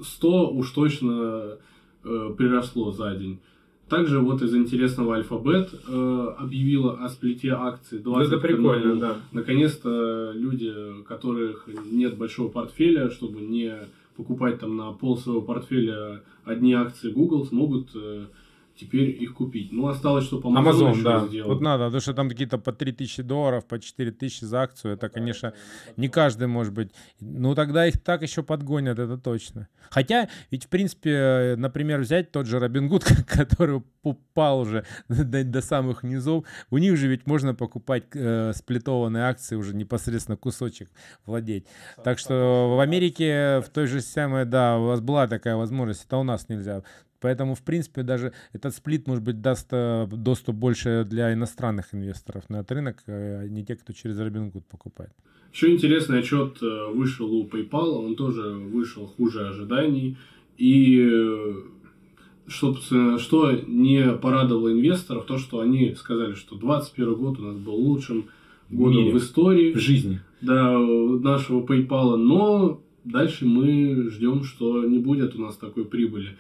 [0.03, 1.59] 100 уж точно
[2.05, 3.41] э, приросло за день.
[3.89, 9.17] Также вот из интересного Alphabet э, объявила о сплите акций 20 это к прикольно, да.
[9.31, 10.73] Наконец-то люди,
[11.07, 13.73] которых нет большого портфеля, чтобы не
[14.17, 18.27] покупать там на пол своего портфеля одни акции Google, смогут э,
[18.79, 19.73] теперь их купить.
[19.73, 21.27] Ну, осталось, что по Amazon, Amazon, да.
[21.27, 21.49] сделать.
[21.49, 24.95] Вот надо, потому что там какие-то по 3000 долларов, по 4000 за акцию.
[24.95, 25.53] Это, конечно,
[25.97, 26.91] не каждый может быть.
[27.21, 29.69] Ну, тогда их так еще подгонят, это точно.
[29.91, 36.03] Хотя, ведь, в принципе, например, взять тот же Робингуд, который упал уже до, до самых
[36.03, 40.91] низов, у них же ведь можно покупать э, сплитованные акции, уже непосредственно кусочек
[41.25, 41.67] владеть.
[42.05, 46.17] Так что в Америке в той же самой, да, у вас была такая возможность, это
[46.17, 46.83] у нас нельзя.
[47.21, 52.49] Поэтому, в принципе, даже этот сплит, может быть, даст э, доступ больше для иностранных инвесторов
[52.49, 55.13] на этот рынок, э, а не те, кто через Robinhood покупает.
[55.53, 60.17] Еще интересный отчет э, вышел у PayPal, он тоже вышел хуже ожиданий.
[60.59, 61.55] И
[62.49, 67.75] собственно, что не порадовало инвесторов, то, что они сказали, что 2021 год у нас был
[67.75, 68.27] лучшим
[68.71, 69.13] годом мире.
[69.13, 69.73] в истории.
[69.73, 70.21] в жизни.
[70.41, 76.37] да, нашего PayPal, но дальше мы ждем, что не будет у нас такой прибыли.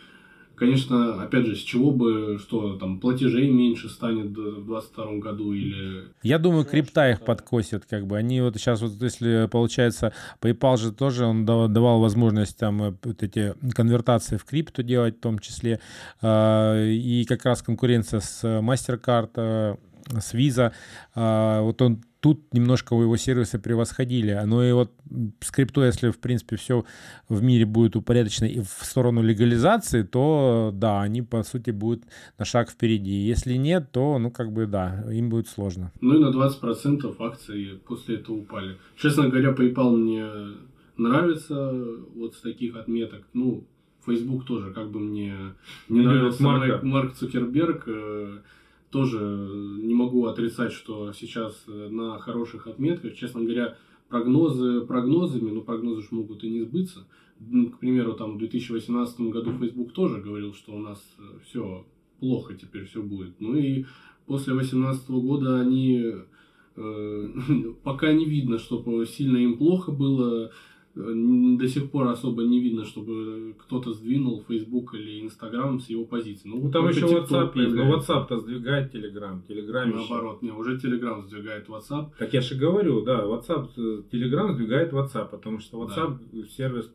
[0.56, 6.04] Конечно, опять же, с чего бы, что там платежей меньше станет в 2022 году или...
[6.22, 8.16] Я думаю, крипта их подкосит, как бы.
[8.16, 12.94] Они вот сейчас вот, если получается, PayPal же тоже, он дав- давал возможность там э,
[13.04, 15.80] вот эти конвертации в крипту делать в том числе.
[16.22, 19.76] А, И как раз конкуренция с MasterCard, э,
[20.20, 20.72] с Visa,
[21.14, 24.42] а, вот он тут немножко у его сервисы превосходили.
[24.46, 26.84] Но и вот м, с крипто, если, в принципе, все
[27.28, 32.02] в мире будет упорядочено и в сторону легализации, то да, они, по сути, будут
[32.38, 33.12] на шаг впереди.
[33.12, 35.92] Если нет, то, ну, как бы, да, им будет сложно.
[36.00, 38.76] Ну и на 20% акции после этого упали.
[38.96, 40.26] Честно говоря, PayPal мне
[40.96, 41.72] нравится
[42.16, 43.22] вот с таких отметок.
[43.34, 43.64] Ну,
[44.04, 45.54] Facebook тоже, как бы мне
[45.88, 46.42] не Марка.
[46.42, 47.88] Марк, Марк Цукерберг.
[48.88, 49.18] Э, тоже
[49.82, 53.14] не могу отрицать, что сейчас э, на хороших отметках.
[53.14, 53.76] Честно говоря,
[54.08, 57.06] прогнозы прогнозами, но прогнозы же могут и не сбыться.
[57.38, 61.04] К примеру, там в 2018 году Facebook тоже говорил, что у нас
[61.44, 61.86] все
[62.18, 63.40] плохо теперь все будет.
[63.40, 63.84] Ну и
[64.26, 66.14] после 2018 года они
[66.76, 67.28] Э,
[67.82, 70.50] пока не видно, чтобы сильно им плохо было.
[70.96, 71.12] Э,
[71.58, 76.48] до сих пор особо не видно, чтобы кто-то сдвинул Facebook или Instagram с его позиции.
[76.48, 81.68] Ну, там еще WhatsApp есть, но WhatsApp-то сдвигает Telegram, Telegram Наоборот, не, уже Telegram сдвигает
[81.68, 82.12] WhatsApp.
[82.18, 83.68] Так я же говорю, да, WhatsApp,
[84.10, 86.42] Telegram сдвигает WhatsApp, потому что WhatsApp да.
[86.48, 86.90] сервис...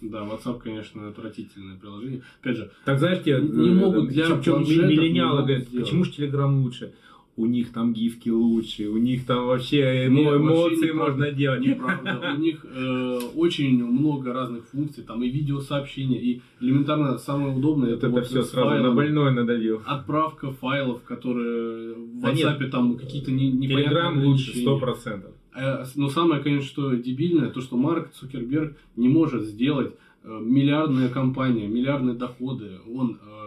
[0.00, 2.22] Да, WhatsApp, конечно, отвратительное приложение.
[2.40, 6.94] Опять же, так знаешь, не, не могут для миллениалы говорят, почему же Telegram лучше?
[7.36, 11.60] У них там гифки лучше, у них там вообще эмо, эмоции можно делать.
[11.60, 12.34] Неправда.
[12.36, 18.06] У них э, очень много разных функций, там и видеосообщения, и элементарно самое удобное это,
[18.06, 19.80] это вот все сразу файлом, на больной надавил.
[19.86, 25.32] Отправка файлов, которые в WhatsApp да там какие-то не, непонятные Telegram лучше, сто процентов.
[25.54, 31.08] Э, но самое, конечно, что дебильное, то, что Марк Цукерберг не может сделать э, миллиардная
[31.08, 32.78] компания, миллиардные доходы.
[32.86, 33.39] Он э,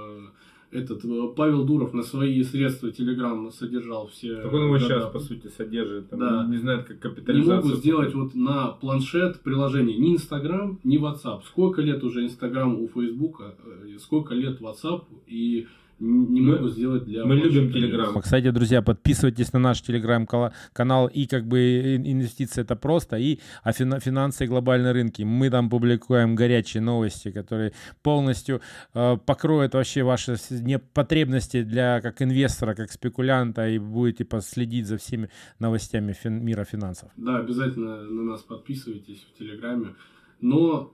[0.74, 4.42] этот э, Павел Дуров на свои средства Телеграм содержал все.
[4.42, 4.86] Так он его года.
[4.86, 6.10] сейчас, по сути, содержит.
[6.10, 6.46] Там, да.
[6.50, 7.58] Не знает, как капитализацию.
[7.58, 11.42] Не могут сделать вот на планшет приложение ни Инстаграм, ни WhatsApp.
[11.46, 15.68] Сколько лет уже Инстаграм у Фейсбука, э, сколько лет WhatsApp и
[16.04, 18.22] не могу сделать для Мы любим Телеграм.
[18.22, 21.08] Кстати, друзья, подписывайтесь на наш Телеграм-канал.
[21.08, 25.24] И как бы инвестиции это просто, и а финансы и глобальные рынки.
[25.24, 28.62] Мы там публикуем горячие новости, которые полностью
[28.93, 30.36] э, покроют вообще ваши
[30.93, 35.30] потребности для как инвестора, как спекулянта, и будете последить за всеми
[35.60, 37.12] новостями фин, мира финансов.
[37.16, 39.95] Да, обязательно на нас подписывайтесь в Телеграме.
[40.41, 40.93] Но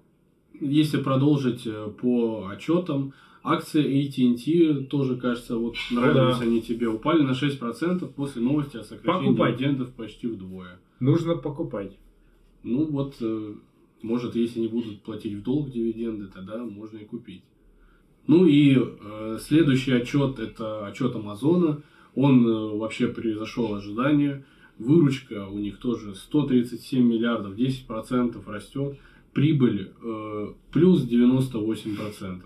[0.60, 3.14] если продолжить э, по отчетам,
[3.44, 6.44] Акции AT&T тоже, кажется, вот нравились да.
[6.44, 9.58] они тебе, упали на 6% после новости о сокращении покупать.
[9.58, 10.80] дивидендов почти вдвое.
[11.00, 11.98] Нужно покупать.
[12.64, 13.54] Ну вот, э,
[14.02, 17.44] может, если не будут платить в долг дивиденды, тогда можно и купить.
[18.28, 21.82] Ну и э, следующий отчет это отчет Амазона.
[22.16, 24.46] Он э, вообще превзошел ожидания.
[24.78, 28.98] Выручка у них тоже 137 миллиардов, 10% растет.
[29.34, 32.42] Прибыль э, плюс 98%.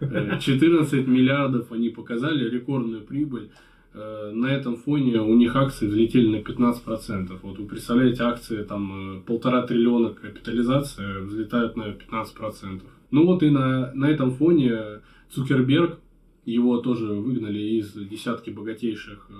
[0.00, 3.50] 14 миллиардов они показали, рекордную прибыль.
[3.94, 7.38] Э, на этом фоне у них акции взлетели на 15%.
[7.42, 12.82] Вот вы представляете, акции там э, полтора триллиона капитализация взлетают на 15%.
[13.10, 15.98] Ну вот и на, на этом фоне Цукерберг,
[16.44, 19.34] его тоже выгнали из десятки богатейших э,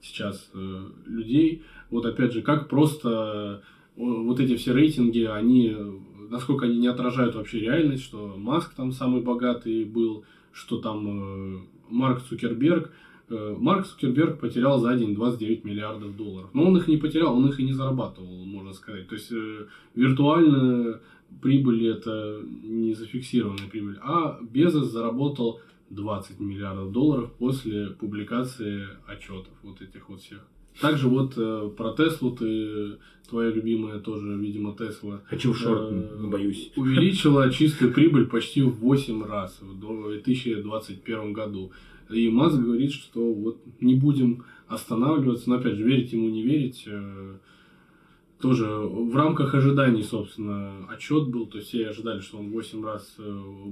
[0.00, 0.50] сейчас
[1.06, 1.62] людей.
[1.90, 3.62] Вот опять же, как просто
[3.96, 5.76] вот эти все рейтинги, они
[6.30, 11.60] насколько они не отражают вообще реальность, что Маск там самый богатый был, что там э,
[11.90, 12.90] Марк Цукерберг.
[13.28, 16.50] Э, Марк Цукерберг потерял за день 29 миллиардов долларов.
[16.52, 19.08] Но он их не потерял, он их и не зарабатывал, можно сказать.
[19.08, 21.00] То есть э, виртуально
[21.40, 23.98] прибыль это не зафиксированная прибыль.
[24.02, 25.60] А Безос заработал
[25.90, 30.46] 20 миллиардов долларов после публикации отчетов вот этих вот всех.
[30.80, 32.98] Также вот э, про Теслу ты,
[33.28, 35.22] твоя любимая тоже, видимо, Тесла.
[35.26, 36.72] Хочу в шорт, э, боюсь.
[36.76, 41.72] Увеличила чистую прибыль почти в 8 раз в 2021 году.
[42.10, 46.84] И Маск говорит, что вот не будем останавливаться, но опять же, верить ему, не верить,
[46.86, 47.36] э,
[48.40, 53.14] тоже в рамках ожиданий, собственно, отчет был, то есть все ожидали, что он 8 раз
[53.18, 53.22] э,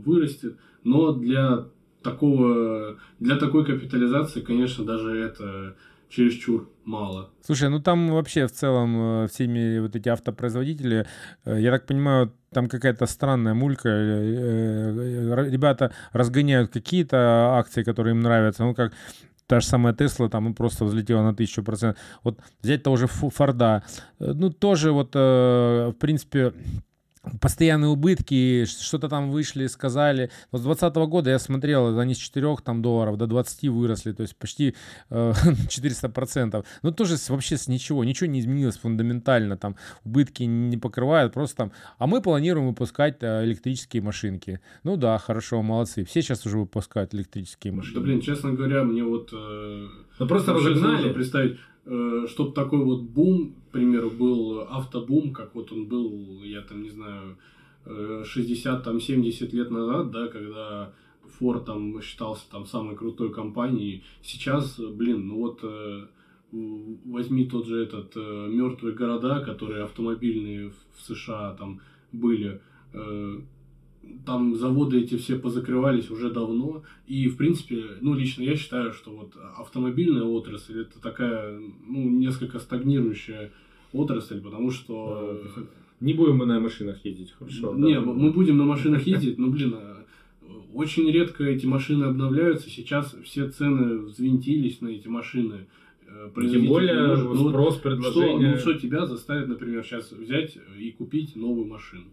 [0.05, 1.67] вырастет, но для
[2.03, 5.77] такого, для такой капитализации, конечно, даже это
[6.11, 7.31] чересчур мало.
[7.43, 11.07] Слушай, ну там вообще в целом э, всеми вот эти автопроизводители,
[11.45, 13.89] э, я так понимаю, там какая-то странная мулька.
[13.89, 18.65] Э, ребята разгоняют какие-то акции, которые им нравятся.
[18.65, 18.93] Ну, как
[19.47, 22.03] та же самая Тесла там просто взлетела на тысячу процентов.
[22.25, 23.83] Вот взять того же Форда,
[24.19, 26.53] ну тоже вот, в принципе,
[27.41, 30.31] постоянные убытки, что-то там вышли, сказали.
[30.53, 34.23] Но с 2020 года я смотрел, они с 4 там, долларов до 20 выросли, то
[34.23, 34.75] есть почти
[35.11, 35.33] э,
[35.69, 36.65] 400%.
[36.83, 41.57] Но тоже с, вообще с ничего, ничего не изменилось фундаментально, там убытки не покрывают, просто
[41.57, 44.61] там, а мы планируем выпускать э, электрические машинки.
[44.83, 47.97] Ну да, хорошо, молодцы, все сейчас уже выпускают электрические машинки.
[47.97, 49.31] Да блин, честно говоря, мне вот...
[49.33, 51.13] Э, ну просто разогнали.
[51.13, 56.83] представить, чтобы такой вот бум, к примеру, был автобум, как вот он был, я там
[56.83, 57.37] не знаю,
[57.87, 60.93] 60 там 70 лет назад, да, когда
[61.41, 64.05] Ford там считался там самой крутой компанией.
[64.23, 66.07] Сейчас, блин, ну вот э,
[66.53, 71.81] возьми тот же этот э, мертвые города, которые автомобильные в США там
[72.13, 72.61] были
[74.25, 76.83] там заводы эти все позакрывались уже давно.
[77.07, 82.59] И, в принципе, ну, лично я считаю, что вот автомобильная отрасль это такая, ну, несколько
[82.59, 83.53] стагнирующая
[83.93, 85.43] отрасль, потому что...
[86.01, 87.75] Не будем мы на машинах ездить, хорошо.
[87.75, 88.01] Не, да.
[88.01, 89.77] мы будем на машинах ездить, но, блин,
[90.73, 92.71] очень редко эти машины обновляются.
[92.71, 95.67] Сейчас все цены взвинтились на эти машины.
[96.33, 98.57] производитель Тем более может, ну, спрос, предложение.
[98.57, 102.07] Что, ну, что тебя заставит, например, сейчас взять и купить новую машину?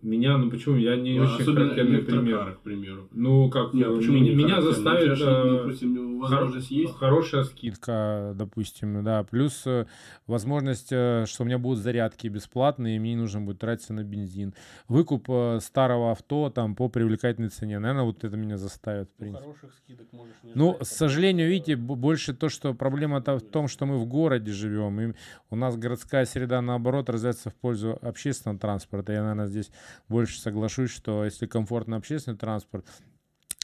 [0.00, 0.76] Меня, ну почему?
[0.76, 2.52] Я не ну, очень характерный пример.
[2.52, 3.08] к примеру.
[3.12, 5.18] Ну, как, Нет, почему меня, меня заставит...
[5.18, 6.94] Ну, допустим, возможность есть.
[6.96, 9.24] Хорошая скидка, допустим, да.
[9.24, 9.86] Плюс э,
[10.26, 14.04] возможность, э, что у меня будут зарядки бесплатные, и мне не нужно будет тратиться на
[14.04, 14.54] бензин.
[14.88, 17.78] Выкуп э, старого авто там по привлекательной цене.
[17.78, 19.44] Наверное, вот это меня заставит, в ну, принципе.
[19.44, 23.86] хороших скидок можешь не Ну, к сожалению, видите, больше то, что проблема-то в том, что
[23.86, 25.14] мы в городе живем, и
[25.50, 29.12] у нас городская среда, наоборот, развивается в пользу общественного транспорта.
[29.12, 29.70] Я, наверное, здесь
[30.08, 32.86] больше соглашусь, что если комфортный общественный транспорт,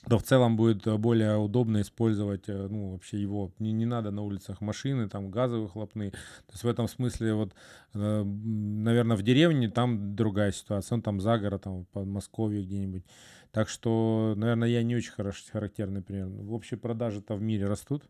[0.09, 4.11] то в целом будет э, более удобно использовать, э, ну, вообще его, не, не надо
[4.11, 6.11] на улицах машины, там, газовые хлопные.
[6.11, 7.53] То есть в этом смысле, вот,
[7.95, 13.05] э, наверное, в деревне там другая ситуация, он там за город, там, в Подмосковье где-нибудь.
[13.51, 16.27] Так что, наверное, я не очень хорош, характерный пример.
[16.27, 18.03] В общей продажи-то в мире растут?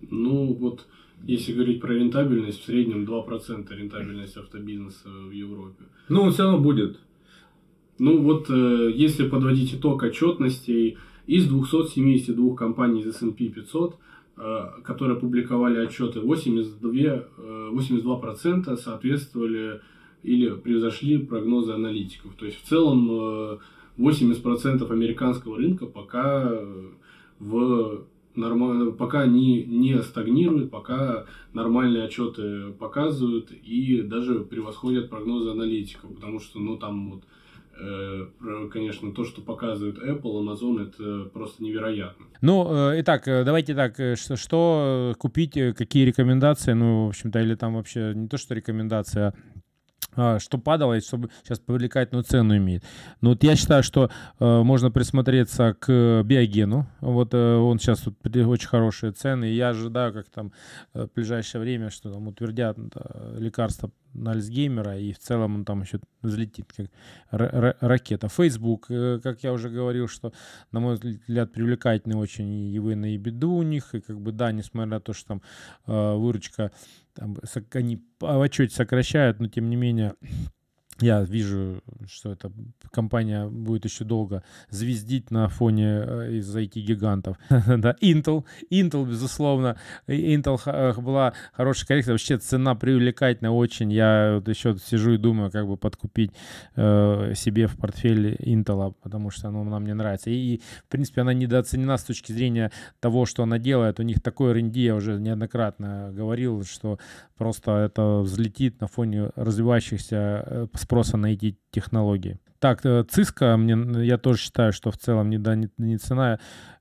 [0.00, 0.86] Ну, вот,
[1.22, 5.84] если говорить про рентабельность, в среднем 2% рентабельность автобизнеса в Европе.
[6.08, 7.00] Ну, он все равно будет.
[7.98, 13.96] Ну вот, э, если подводить итог отчетностей, из 272 компаний из S&P 500,
[14.36, 19.80] э, которые публиковали отчеты, 82, э, 82% соответствовали
[20.22, 22.34] или превзошли прогнозы аналитиков.
[22.34, 23.58] То есть в целом э,
[23.96, 26.50] 80% американского рынка пока
[27.38, 36.12] в нормально, пока не, не стагнирует, пока нормальные отчеты показывают и даже превосходят прогнозы аналитиков,
[36.12, 37.43] потому что, ну, там вот Э,
[38.72, 42.26] конечно, то, что показывает Apple, Amazon, это просто невероятно.
[42.40, 47.54] Ну, э, итак, э, давайте так, что, что купить, какие рекомендации, ну, в общем-то, или
[47.54, 49.53] там вообще не то, что рекомендация, а
[50.14, 52.84] что падало, и чтобы сейчас привлекательную цену имеет.
[53.20, 56.86] Ну вот я считаю, что э, можно присмотреться к биогену.
[57.00, 59.50] Вот э, он сейчас тут очень хорошие цены.
[59.50, 60.52] И я ожидаю, как там
[60.94, 65.64] э, в ближайшее время, что там утвердят э, лекарства на Альцгеймера, и в целом он
[65.64, 66.86] там еще взлетит как
[67.30, 68.28] ракета.
[68.28, 70.32] Facebook, э, как я уже говорил, что,
[70.72, 74.52] на мой взгляд, привлекательный очень и вы и беду у них, и как бы, да,
[74.52, 75.42] несмотря на то, что там
[75.86, 76.70] э, выручка,
[77.14, 77.36] там,
[77.76, 80.14] они в отчете сокращают, но тем не менее
[81.00, 82.52] я вижу, что эта
[82.90, 87.36] компания будет еще долго звездить на фоне э, из IT-гигантов.
[87.48, 89.76] да, Intel, Intel, безусловно,
[90.06, 93.92] Intel э, была хорошая коррекция, вообще цена привлекательная очень.
[93.92, 96.32] Я вот еще сижу и думаю, как бы подкупить
[96.76, 100.30] э, себе в портфель Intel, потому что оно нам не нравится.
[100.30, 102.70] И, и, в принципе, она недооценена с точки зрения
[103.00, 104.00] того, что она делает.
[104.00, 106.98] У них такой R&D, я уже неоднократно говорил, что
[107.36, 112.38] просто это взлетит на фоне развивающихся э, спроса на эти технологии.
[112.64, 116.38] Так, э, циска, мне, я тоже считаю, что в целом не, да, не, не цена,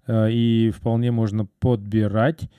[0.07, 2.49] э, и вполне можно подбирать.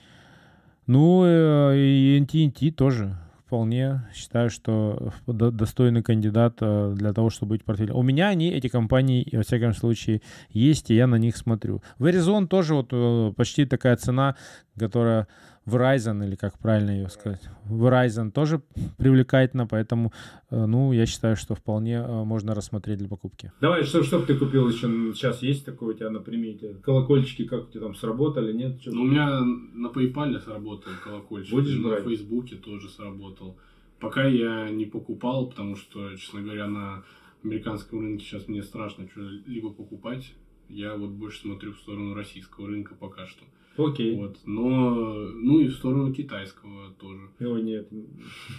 [0.86, 3.16] Ну, э, и NTNT тоже
[3.46, 7.96] вполне считаю, что достойный кандидат для того, чтобы быть портфелем.
[7.96, 10.20] У меня они, эти компании, во всяком случае,
[10.50, 11.82] есть, и я на них смотрю.
[11.98, 14.34] Verizon тоже вот почти такая цена,
[14.78, 15.28] которая
[15.66, 18.62] Verizon, или как правильно ее сказать, Verizon тоже
[18.98, 20.12] привлекательно, поэтому,
[20.50, 23.52] э, ну, я считаю, что вполне э, можно рассмотреть для покупки.
[23.60, 24.88] Давай, что, что ты купил еще?
[25.14, 26.74] Сейчас есть такое у тебя на примете?
[26.82, 28.80] Колокольчики как у тебя там сработали, нет?
[28.86, 31.52] Ну, у меня на PayPal сработал колокольчик.
[31.52, 32.04] Будешь на брать?
[32.04, 33.56] Фейсбуке тоже сработал.
[34.00, 37.04] Пока я не покупал, потому что, честно говоря, на
[37.42, 40.34] американском рынке сейчас мне страшно что-либо покупать.
[40.68, 43.44] Я вот больше смотрю в сторону российского рынка пока что.
[43.76, 44.16] Окей.
[44.16, 44.38] Вот.
[44.44, 47.28] Но, ну и в сторону китайского тоже.
[47.40, 47.88] О, нет.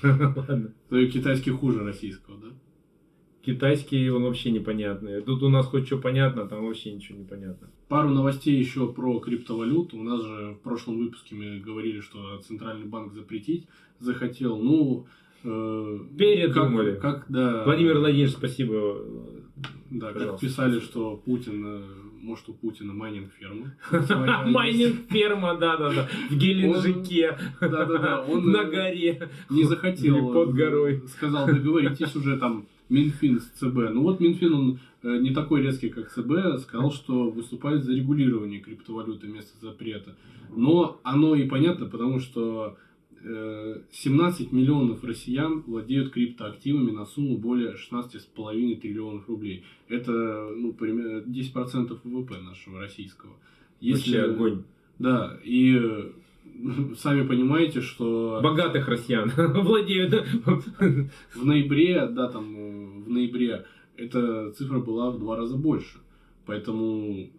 [0.04, 0.74] Ладно.
[0.90, 2.48] То и китайский хуже российского, да?
[3.46, 5.22] Китайский, он вообще непонятный.
[5.22, 7.70] Тут у нас хоть что понятно, а там вообще ничего не понятно.
[7.88, 10.00] Пару новостей еще про криптовалюту.
[10.00, 13.68] У нас же в прошлом выпуске мы говорили, что Центральный банк запретить
[14.00, 14.58] захотел.
[14.58, 15.06] Ну,
[15.44, 16.96] э, Передумали.
[16.96, 17.64] Как, как, да.
[17.66, 19.00] Владимир Владимирович, спасибо.
[19.92, 20.32] Да, Пожалуйста.
[20.32, 21.82] как писали, что Путин э,
[22.26, 23.76] может, у Путина майнинг ферма.
[24.50, 26.10] Майнинг ферма, да-да-да.
[26.30, 27.38] В Геленджике.
[27.62, 28.26] Да-да-да.
[28.28, 29.30] Он на горе.
[29.50, 30.34] Не захотел.
[30.34, 31.04] Под горой.
[31.08, 33.94] Сказал, договоритесь уже там Минфин с ЦБ.
[33.94, 38.60] Ну вот Минфин, он э, не такой резкий, как ЦБ, сказал, что выступает за регулирование
[38.60, 40.16] криптовалюты вместо запрета.
[40.56, 42.78] Но оно и понятно, потому что
[43.26, 49.66] 17 э, миллионов россиян владеют криптоактивами на сумму более 16,5 триллионов рублей.
[49.88, 53.34] Это ну, примерно 10% ВВП нашего российского.
[53.82, 54.64] Если, Вообще огонь.
[55.00, 56.12] Да, и
[56.98, 58.40] сами понимаете, что...
[58.44, 60.14] Богатых россиян владеют.
[61.34, 63.66] В ноябре, да, там, э, в ноябре
[63.98, 65.98] эта цифра была в два раза больше.
[66.46, 67.30] Поэтому,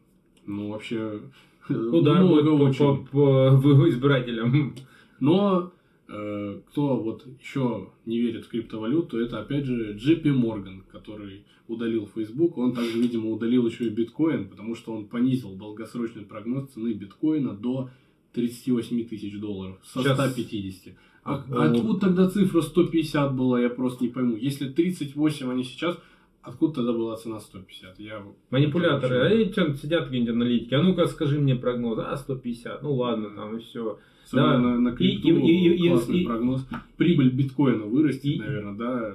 [0.46, 1.20] ну, вообще...
[1.68, 4.74] Удар будет по, по, по избирателям.
[5.20, 5.75] Но э,
[6.06, 12.58] кто вот еще не верит в криптовалюту, это опять же JP Morgan, который удалил Facebook.
[12.58, 17.54] Он также, видимо, удалил еще и биткоин, потому что он понизил долгосрочный прогноз цены биткоина
[17.54, 17.90] до
[18.34, 20.18] 38 тысяч долларов со Сейчас...
[20.18, 20.94] 150.
[21.24, 24.36] А, а откуда тогда цифра 150 была, я просто не пойму.
[24.36, 25.98] Если 38 они сейчас,
[26.46, 27.98] откуда тогда была цена 150?
[27.98, 32.94] Я Манипуляторы, они что сидят какие-нибудь аналитики, а ну-ка скажи мне прогноз, а 150, ну
[32.94, 33.98] ладно, там и все.
[34.32, 36.66] Да, на, на крипту, и, и, и, классный и, прогноз.
[36.96, 39.14] Прибыль биткоина вырастет, и, наверное, да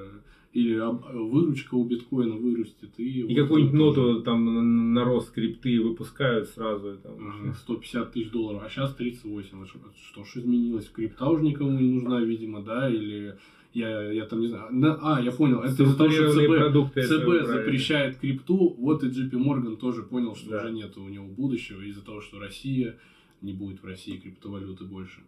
[0.54, 2.92] или выручка у биткоина вырастет.
[2.98, 6.98] И, и какую-нибудь ноту там на рост крипты выпускают сразу.
[6.98, 9.66] Там, 150 тысяч долларов, а сейчас 38.
[10.12, 10.90] Что ж изменилось?
[10.90, 13.38] Крипта уже никому не нужна, видимо, да, или
[13.74, 14.66] я, я там не знаю.
[15.02, 15.60] А, я понял.
[15.60, 18.76] Это из-за того, что ЦБ, ЦБ запрещает крипту.
[18.78, 20.58] Вот и JP Morgan тоже понял, что да.
[20.58, 22.98] уже нет у него будущего из-за того, что Россия
[23.42, 25.22] не будет в России криптовалюты больше.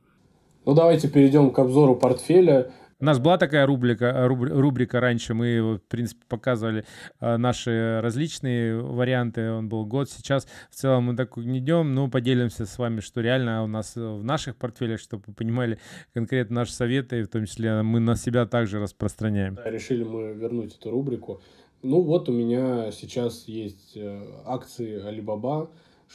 [0.66, 2.74] Ну, давайте перейдем к обзору портфеля.
[3.04, 6.86] У нас была такая рубрика, рубрика раньше, мы, в принципе, показывали
[7.20, 12.10] а, наши различные варианты, он был год, сейчас в целом мы так не идем, но
[12.10, 15.80] поделимся с вами, что реально у нас в наших портфелях, чтобы вы понимали
[16.14, 19.56] конкретно наши советы, в том числе мы на себя также распространяем.
[19.56, 21.42] Да, решили мы вернуть эту рубрику.
[21.82, 25.68] Ну вот у меня сейчас есть э, акции Alibaba,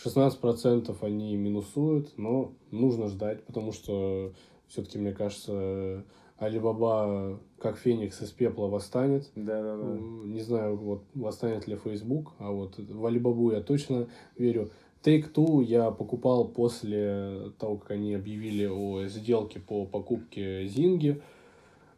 [0.07, 4.33] 16% они минусуют, но нужно ждать, потому что
[4.69, 6.07] все-таки, мне кажется,
[6.39, 9.31] Алибаба как Феникс из пепла восстанет.
[9.35, 9.99] Да, да, да.
[10.25, 14.71] Не знаю, вот восстанет ли Facebook, а вот в Алибабу я точно верю.
[15.03, 21.23] Take-Two я покупал после того, как они объявили о сделке по покупке Зинги.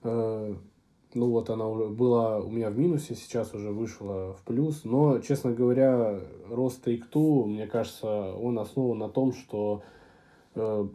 [0.03, 0.55] Э,
[1.14, 4.84] ну вот она уже была у меня в минусе, сейчас уже вышла в плюс.
[4.84, 9.82] Но, честно говоря, рост Take-Two, мне кажется, он основан на том, что
[10.55, 10.88] э,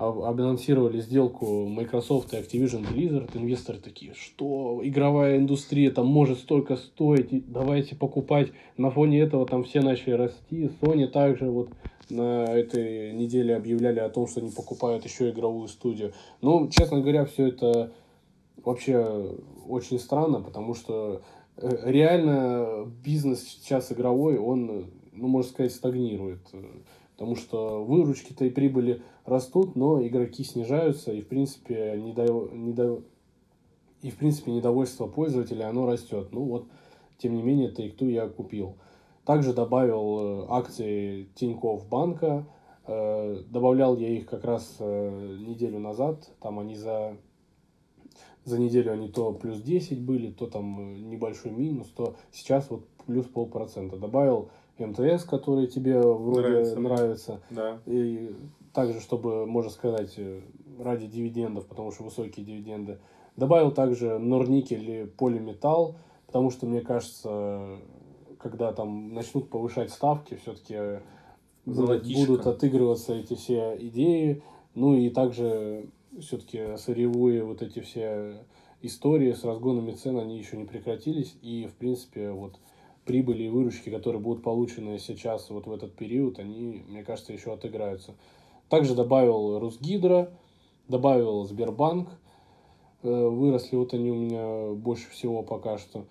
[0.00, 7.28] анонсировали сделку Microsoft и Activision Blizzard, инвесторы такие, что игровая индустрия там может столько стоить,
[7.50, 8.50] давайте покупать.
[8.78, 10.70] На фоне этого там все начали расти.
[10.80, 11.68] Sony также вот
[12.08, 16.12] на этой неделе объявляли о том, что они покупают еще игровую студию.
[16.40, 17.92] Ну, честно говоря, все это
[18.64, 19.36] вообще
[19.68, 21.20] очень странно, потому что
[21.58, 26.40] э, реально бизнес сейчас игровой, он, ну, можно сказать, стагнирует.
[27.20, 32.48] Потому что выручки-то и прибыли растут, но игроки снижаются, и в принципе, недо...
[32.50, 33.02] Недо...
[34.00, 36.28] и в принципе недовольство пользователя оно растет.
[36.32, 36.68] Ну вот,
[37.18, 38.76] тем не менее, Take-Two я купил.
[39.26, 42.46] Также добавил э, акции Тинькофф банка.
[42.86, 46.26] Э, добавлял я их как раз э, неделю назад.
[46.40, 47.18] Там они за,
[48.46, 53.26] за неделю они то плюс 10 были, то там небольшой минус, то сейчас вот плюс
[53.26, 53.98] полпроцента.
[53.98, 54.48] Добавил
[54.80, 56.80] МТС, который тебе вроде нравится.
[56.80, 57.40] нравится.
[57.50, 57.78] Да.
[57.86, 58.34] И
[58.72, 60.40] также, чтобы, можно сказать, э,
[60.78, 62.98] ради дивидендов, потому что высокие дивиденды.
[63.36, 67.78] Добавил также Норникель и Полиметалл, потому что, мне кажется,
[68.38, 71.00] когда там начнут повышать ставки, все-таки
[71.64, 74.42] будут отыгрываться эти все идеи.
[74.74, 75.86] Ну и также
[76.20, 78.44] все-таки сырьевые вот эти все
[78.82, 81.36] истории с разгонами цен, они еще не прекратились.
[81.42, 82.58] И, в принципе, вот
[83.10, 87.52] прибыли и выручки, которые будут получены сейчас вот в этот период, они, мне кажется, еще
[87.52, 88.14] отыграются.
[88.68, 90.30] Также добавил Русгидро,
[90.86, 92.08] добавил Сбербанк,
[93.02, 96.04] э, выросли вот они у меня больше всего пока что.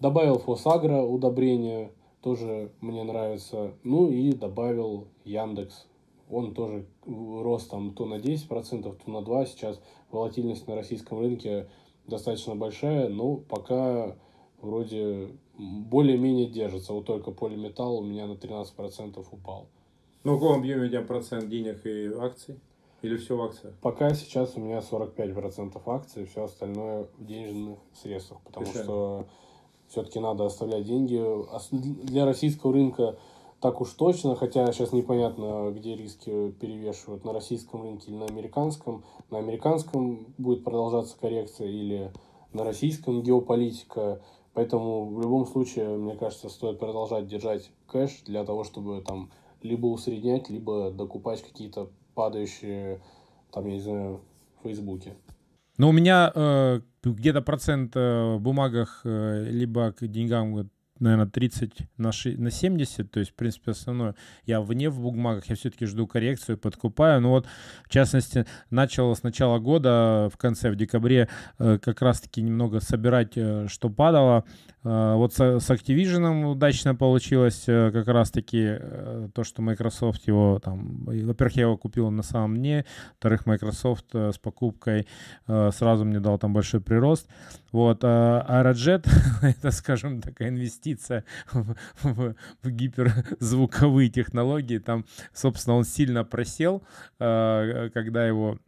[0.00, 3.74] Добавил Фосагро удобрения, тоже мне нравится.
[3.84, 5.86] Ну и добавил Яндекс.
[6.28, 9.46] Он тоже рос там то на 10%, то на 2%.
[9.46, 9.80] Сейчас
[10.10, 11.68] волатильность на российском рынке
[12.08, 14.16] достаточно большая, но пока
[14.60, 15.28] вроде
[15.60, 16.92] более-менее держится.
[16.92, 19.66] Вот только полиметалл у меня на 13% упал.
[20.24, 22.58] Ну, в каком объеме у тебя процент денег и акций?
[23.02, 23.74] Или все в акциях?
[23.80, 28.40] Пока сейчас у меня 45% акций, все остальное в денежных средствах.
[28.42, 28.84] Потому Решаем.
[28.84, 29.26] что
[29.88, 31.22] все-таки надо оставлять деньги.
[31.72, 33.18] Для российского рынка
[33.60, 39.04] так уж точно, хотя сейчас непонятно, где риски перевешивают, на российском рынке или на американском.
[39.30, 42.12] На американском будет продолжаться коррекция или
[42.52, 44.22] на российском геополитика.
[44.54, 49.30] Поэтому в любом случае, мне кажется, стоит продолжать держать кэш для того, чтобы там
[49.62, 53.00] либо усреднять, либо докупать какие-то падающие,
[53.52, 54.20] там, я не знаю,
[54.58, 55.14] в Фейсбуке.
[55.78, 60.68] Ну, у меня э, где-то процент э, в бумагах э, либо к деньгам
[61.00, 64.14] наверное, 30 на, 6, на 70, то есть, в принципе, основное.
[64.46, 67.20] Я вне в бумагах, я все-таки жду коррекцию, подкупаю.
[67.20, 67.46] Но вот,
[67.84, 71.28] в частности, начал с начала года, в конце, в декабре,
[71.58, 74.44] э, как раз-таки немного собирать, э, что падало.
[74.82, 78.78] Вот с, Activision удачно получилось как раз-таки
[79.34, 81.04] то, что Microsoft его там...
[81.04, 85.06] Во-первых, я его купил на самом дне, во-вторых, Microsoft с покупкой
[85.46, 87.28] сразу мне дал там большой прирост.
[87.72, 89.06] Вот, а Aerojet—
[89.42, 94.78] это, скажем, такая инвестиция в, в, в гиперзвуковые технологии.
[94.78, 96.82] Там, собственно, он сильно просел,
[97.18, 98.58] когда его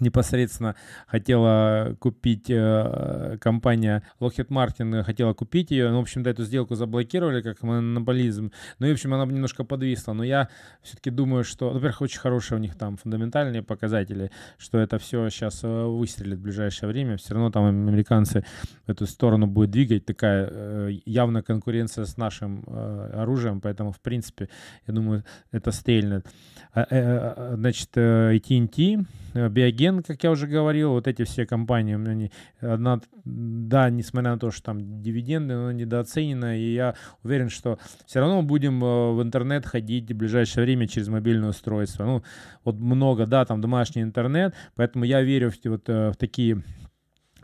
[0.00, 0.76] непосредственно
[1.06, 7.42] хотела купить э, компания Lockheed Martin хотела купить ее, ну, в общем-то эту сделку заблокировали
[7.42, 10.48] как монополизм, ну и в общем она немножко подвисла, но я
[10.82, 15.60] все-таки думаю, что, во-первых, очень хорошие у них там фундаментальные показатели, что это все сейчас
[15.62, 18.44] э, выстрелит в ближайшее время, все равно там американцы
[18.86, 24.48] эту сторону будут двигать, такая э, явная конкуренция с нашим э, оружием, поэтому в принципе
[24.86, 26.26] я думаю это стрельнет.
[26.74, 29.04] А, значит, AT&T,
[29.36, 34.50] Биоген, как я уже говорил, вот эти все компании, они, одна, да, несмотря на то,
[34.50, 40.10] что там дивиденды, но недооценено, и я уверен, что все равно будем в интернет ходить
[40.10, 42.04] в ближайшее время через мобильное устройство.
[42.04, 42.22] Ну,
[42.64, 46.62] вот много, да, там домашний интернет, поэтому я верю в, вот, в такие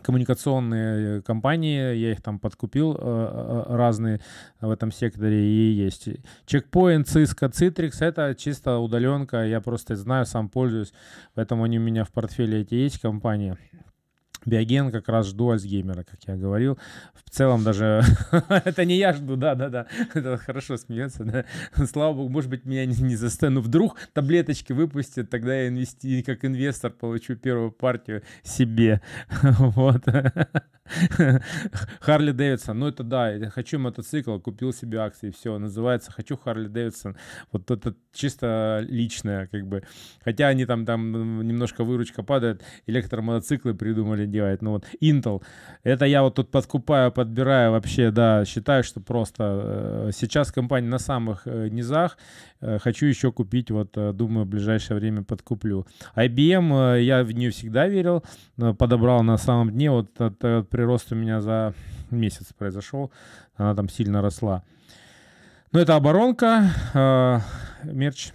[0.03, 4.21] коммуникационные э, компании, я их там подкупил э, э, разные
[4.61, 6.09] в этом секторе и есть.
[6.47, 10.93] Checkpoint, Cisco, Citrix— это чисто удаленка, я просто знаю, сам пользуюсь,
[11.35, 13.57] поэтому они у меня в портфеле эти есть компании.
[14.45, 16.79] Биоген как раз жду Альцгеймера, как я говорил.
[17.25, 18.03] В целом даже...
[18.49, 19.87] это не я жду, да-да-да.
[20.15, 21.45] Это хорошо смеется, да.
[21.87, 23.61] Слава богу, может быть, меня не, не застану.
[23.61, 26.23] Вдруг таблеточки выпустят, тогда я инвести...
[26.23, 29.01] как инвестор получу первую партию себе.
[29.43, 30.05] вот.
[32.01, 36.69] Харли Дэвидсон, ну это да, я хочу мотоцикл, купил себе акции, все, называется «Хочу Харли
[36.69, 37.17] Дэвидсон».
[37.51, 39.85] Вот это чисто личное, как бы.
[40.25, 44.63] Хотя они там, там немножко выручка падает, электромотоциклы придумали делать.
[44.63, 45.43] Ну вот Intel,
[45.85, 50.99] это я вот тут подкупаю, подбираю вообще, да, считаю, что просто э, сейчас компания на
[50.99, 52.19] самых э, низах,
[52.61, 55.87] э, хочу еще купить, вот думаю, в ближайшее время подкуплю.
[56.17, 58.25] IBM, я в нее всегда верил,
[58.57, 61.75] подобрал на самом дне, вот этот прирост у меня за
[62.11, 63.13] месяц произошел,
[63.57, 64.63] она там сильно росла.
[65.73, 67.43] Ну, это оборонка,
[67.85, 68.33] мерч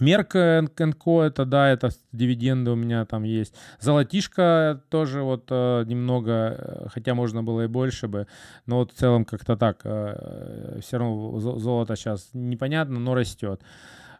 [0.00, 3.54] Мерк НКО, это да, это дивиденды у меня там есть.
[3.80, 8.26] Золотишко тоже вот э, немного, э, хотя можно было и больше бы,
[8.66, 13.60] но вот в целом как-то так, э, все равно золото сейчас непонятно, но растет.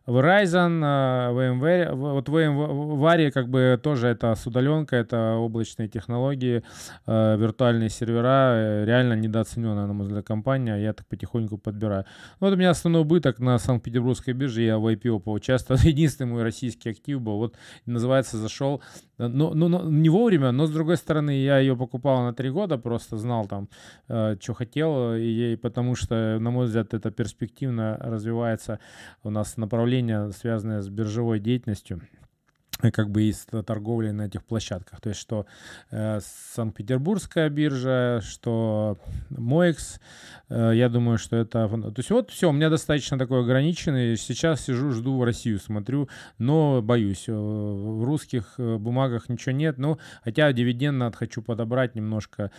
[0.06, 0.80] Verizon,
[1.32, 6.62] VMware, э, вот VMware как бы тоже это с удаленкой, это облачные технологии,
[7.06, 12.04] э, виртуальные сервера, э, реально недооцененная, на мой взгляд, компания, я так потихоньку подбираю.
[12.40, 16.42] Ну, вот у меня основной убыток на Санкт-Петербургской бирже, я в IPO поучаствовал, единственный мой
[16.42, 17.54] российский актив был, вот
[17.86, 18.82] называется, зашел,
[19.18, 22.78] ну, ну, ну, не вовремя, но с другой стороны, я ее покупал на три года,
[22.78, 23.68] просто знал там,
[24.06, 28.78] что хотел, и потому что, на мой взгляд, это перспективно развивается
[29.22, 32.00] у нас направление связанные с биржевой деятельностью
[32.78, 35.00] как бы из торговли на этих площадках.
[35.00, 35.46] То есть, что
[35.90, 36.20] э,
[36.54, 38.98] Санкт-Петербургская биржа, что
[39.30, 40.00] MOEX,
[40.48, 41.68] э, я думаю, что это...
[41.68, 44.16] То есть, вот все, у меня достаточно такой ограниченный.
[44.16, 46.08] Сейчас сижу, жду в Россию, смотрю,
[46.38, 47.24] но боюсь.
[47.28, 49.78] Э, в русских э, бумагах ничего нет.
[49.78, 52.50] Ну, хотя дивидендно хочу подобрать немножко Э,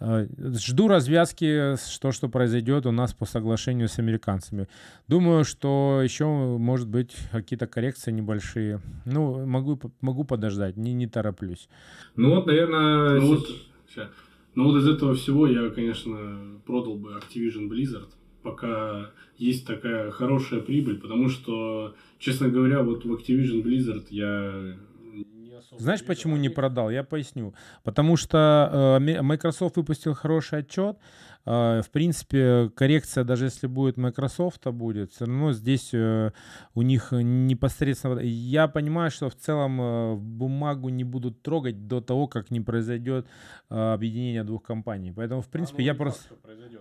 [0.00, 4.66] жду развязки, что, что произойдет у нас по соглашению с американцами.
[5.08, 8.80] Думаю, что еще, может быть, какие-то коррекции небольшие.
[9.04, 11.68] Ну, могу, могу подождать, не, не тороплюсь.
[12.16, 13.20] Ну вот, наверное...
[13.20, 13.48] Ну вот,
[14.54, 18.08] ну вот из этого всего я, конечно, продал бы Activision Blizzard,
[18.42, 24.76] пока есть такая хорошая прибыль, потому что, честно говоря, вот в Activision Blizzard я
[25.78, 26.90] знаешь, почему не продал?
[26.90, 27.54] Я поясню.
[27.82, 30.96] Потому что э, Microsoft выпустил хороший отчет.
[31.46, 36.32] Э, в принципе, коррекция, даже если будет Microsoft, будет, все равно здесь э,
[36.74, 38.20] у них непосредственно...
[38.20, 43.26] Я понимаю, что в целом э, бумагу не будут трогать до того, как не произойдет
[43.68, 45.12] объединение двух компаний.
[45.12, 46.34] Поэтому, в принципе, я просто...
[46.34, 46.80] Произойдет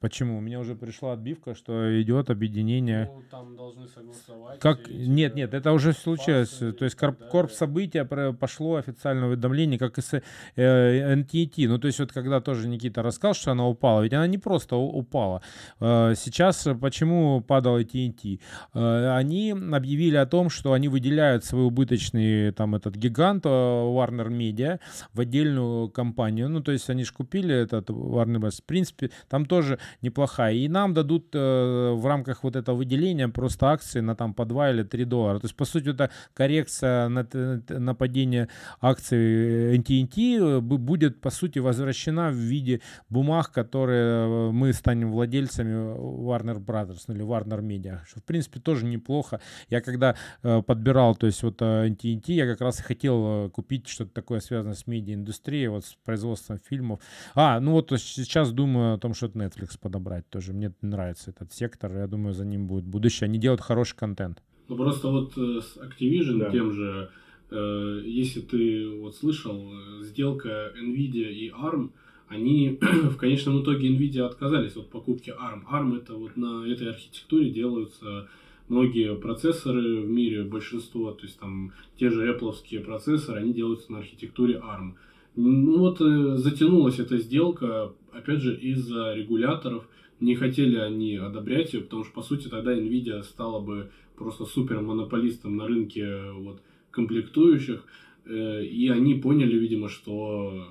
[0.00, 0.38] Почему?
[0.38, 3.10] У меня уже пришла отбивка, что идет объединение.
[3.12, 4.60] Ну, там должны согласовать.
[4.60, 4.88] Как?
[4.88, 6.50] Нет, нет, это уже случилось.
[6.50, 10.22] То есть корп, корп события пошло официальное уведомление, как и с
[10.56, 11.68] NTT.
[11.68, 14.76] Ну, то есть вот когда тоже Никита рассказал, что она упала, ведь она не просто
[14.76, 15.42] упала.
[15.80, 18.40] Э, сейчас почему падал TNT?
[18.74, 24.28] Э, они объявили о том, что они выделяют свой убыточный там этот гигант э, Warner
[24.28, 24.78] Media
[25.12, 26.48] в отдельную компанию.
[26.48, 28.62] Ну, то есть они же купили этот Warner Bros.
[28.62, 30.54] В принципе, там тоже неплохая.
[30.54, 34.82] И нам дадут в рамках вот этого выделения просто акции на там по 2 или
[34.82, 35.38] 3 доллара.
[35.38, 37.26] То есть, по сути, это коррекция на,
[37.68, 38.48] на падение
[38.80, 46.58] акций э, будет, по сути, возвращена в виде бумаг, которые которые мы станем владельцами Warner
[46.64, 49.40] Brothers ну, или Warner Media, что в принципе тоже неплохо.
[49.70, 54.40] Я когда подбирал, то есть вот TNT, я как раз и хотел купить что-то такое
[54.40, 57.00] связанное с медиаиндустрией, вот с производством фильмов.
[57.34, 60.52] А, ну вот сейчас думаю о том, что Netflix подобрать тоже.
[60.52, 63.26] Мне нравится этот сектор, я думаю, за ним будет будущее.
[63.26, 64.42] Они делают хороший контент.
[64.68, 66.50] Ну просто вот э, с Activision да.
[66.50, 67.10] тем же,
[67.50, 71.92] э, если ты вот слышал, э, сделка Nvidia и ARM,
[72.28, 75.62] они в конечном итоге Nvidia отказались от покупки ARM.
[75.70, 78.28] ARM это вот на этой архитектуре делаются
[78.68, 83.98] многие процессоры в мире, большинство, то есть там те же Apple процессоры, они делаются на
[83.98, 84.94] архитектуре ARM.
[85.36, 89.86] Ну вот затянулась эта сделка, опять же, из-за регуляторов.
[90.18, 94.80] Не хотели они одобрять ее, потому что, по сути, тогда Nvidia стала бы просто супер
[94.80, 97.84] монополистом на рынке вот, комплектующих,
[98.24, 100.66] э, и они поняли, видимо, что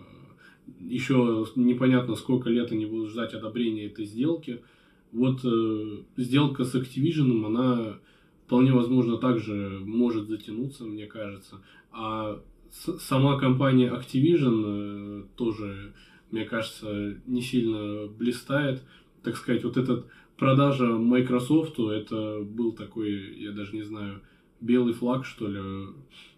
[0.79, 4.61] еще непонятно, сколько лет они будут ждать одобрения этой сделки.
[5.11, 7.99] Вот э, сделка с Activision, она
[8.45, 11.61] вполне возможно также может затянуться, мне кажется.
[11.91, 15.93] А с, сама компания Activision э, тоже,
[16.31, 18.83] мне кажется, не сильно блистает.
[19.23, 24.21] Так сказать, вот этот продажа Microsoft, это был такой, я даже не знаю,
[24.61, 25.59] белый флаг, что ли.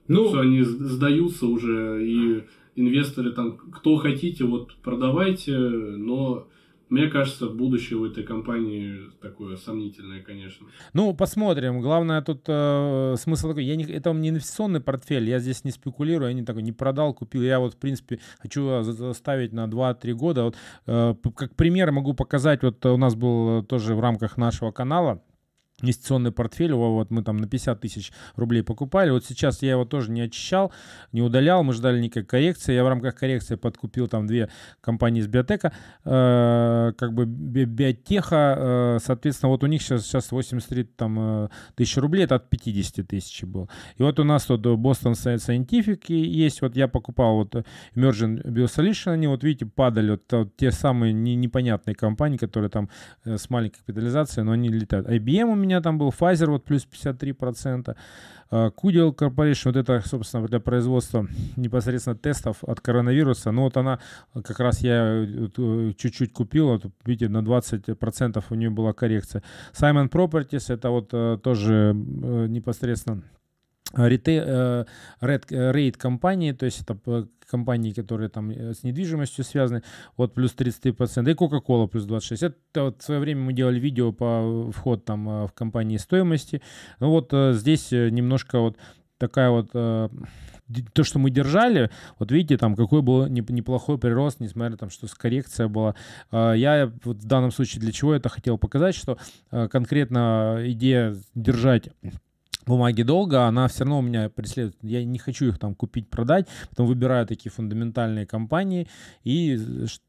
[0.08, 2.44] Ну, что они сдаются уже, и
[2.78, 6.48] инвесторы там, кто хотите, вот продавайте, но
[6.90, 10.68] мне кажется, будущее у этой компании такое сомнительное, конечно.
[10.94, 11.82] Ну, посмотрим.
[11.82, 13.66] Главное тут э, смысл такой.
[13.66, 17.14] Я не, это не инвестиционный портфель, я здесь не спекулирую, я не такой не продал,
[17.14, 17.42] купил.
[17.42, 20.44] Я вот, в принципе, хочу заставить на 2-3 года.
[20.46, 20.56] Вот,
[20.86, 25.22] э, как пример могу показать, вот у нас был тоже в рамках нашего канала
[25.82, 30.12] инвестиционный портфель, вот мы там на 50 тысяч рублей покупали, вот сейчас я его тоже
[30.12, 30.72] не очищал,
[31.12, 34.50] не удалял, мы ждали никакой коррекции, я в рамках коррекции подкупил там две
[34.82, 35.72] компании из биотека,
[36.04, 41.50] э, как бы би биотеха, э, соответственно, вот у них сейчас, сейчас 83 там, э,
[41.76, 43.70] тысячи рублей, это от 50 тысяч был.
[43.98, 47.54] И вот у нас тут Boston Scientific есть, вот я покупал вот
[47.96, 52.90] Emerging Biosolution, они вот видите падали, вот, вот те самые не, непонятные компании, которые там
[53.26, 55.08] э, с маленькой капитализацией, но они летают.
[55.08, 57.96] IBM у меня меня там был, Pfizer вот плюс 53%,
[58.76, 61.28] Кудел Corporation, вот это, собственно, для производства
[61.58, 64.00] непосредственно тестов от коронавируса, ну вот она,
[64.34, 69.44] как раз я э, чуть-чуть купил, вот, видите, на 20% у нее была коррекция.
[69.74, 73.22] Simon Properties, это вот э, тоже э, непосредственно
[73.96, 79.84] рейд компании, то есть это компании, которые там э, с недвижимостью связаны,
[80.18, 82.54] вот плюс 33%, и Coca-Cola плюс 26%.
[82.72, 86.62] Это вот в свое время мы делали видео по вход там э, в компании стоимости.
[87.00, 88.78] Ну вот э, здесь немножко вот
[89.18, 91.90] такая вот то, что мы держали,
[92.20, 95.96] вот видите, там какой был неплохой прирост, несмотря на то, что коррекция была.
[96.32, 99.18] Я вот в данном случае для чего это хотел показать, что
[99.50, 101.90] конкретно идея держать
[102.68, 104.78] бумаги долго, она все равно у меня преследует.
[104.82, 108.88] Я не хочу их там купить, продать, потом выбираю такие фундаментальные компании
[109.24, 109.60] и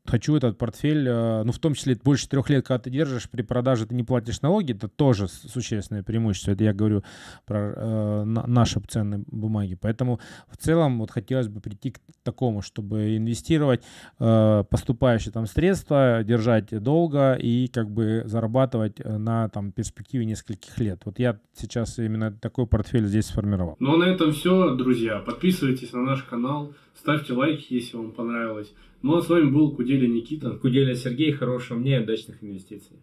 [0.06, 3.42] хочу этот портфель, э, ну, в том числе больше трех лет, когда ты держишь, при
[3.42, 6.52] продаже ты не платишь налоги, это тоже существенное преимущество.
[6.52, 7.04] Это я говорю
[7.46, 9.74] про э, наши ценные бумаги.
[9.74, 13.82] Поэтому в целом вот хотелось бы прийти к такому, чтобы инвестировать
[14.18, 20.78] э, поступающие там средства, держать долго и как бы зарабатывать э, на там перспективе нескольких
[20.78, 21.02] лет.
[21.04, 23.76] Вот я сейчас именно такой портфель здесь сформировал.
[23.78, 25.18] Ну а на этом все, друзья.
[25.18, 28.72] Подписывайтесь на наш канал, ставьте лайки, если вам понравилось.
[29.02, 30.52] Ну а с вами был Куделя Никита.
[30.52, 31.32] Куделя Сергей.
[31.32, 32.96] Хорошего мне и удачных инвестиций.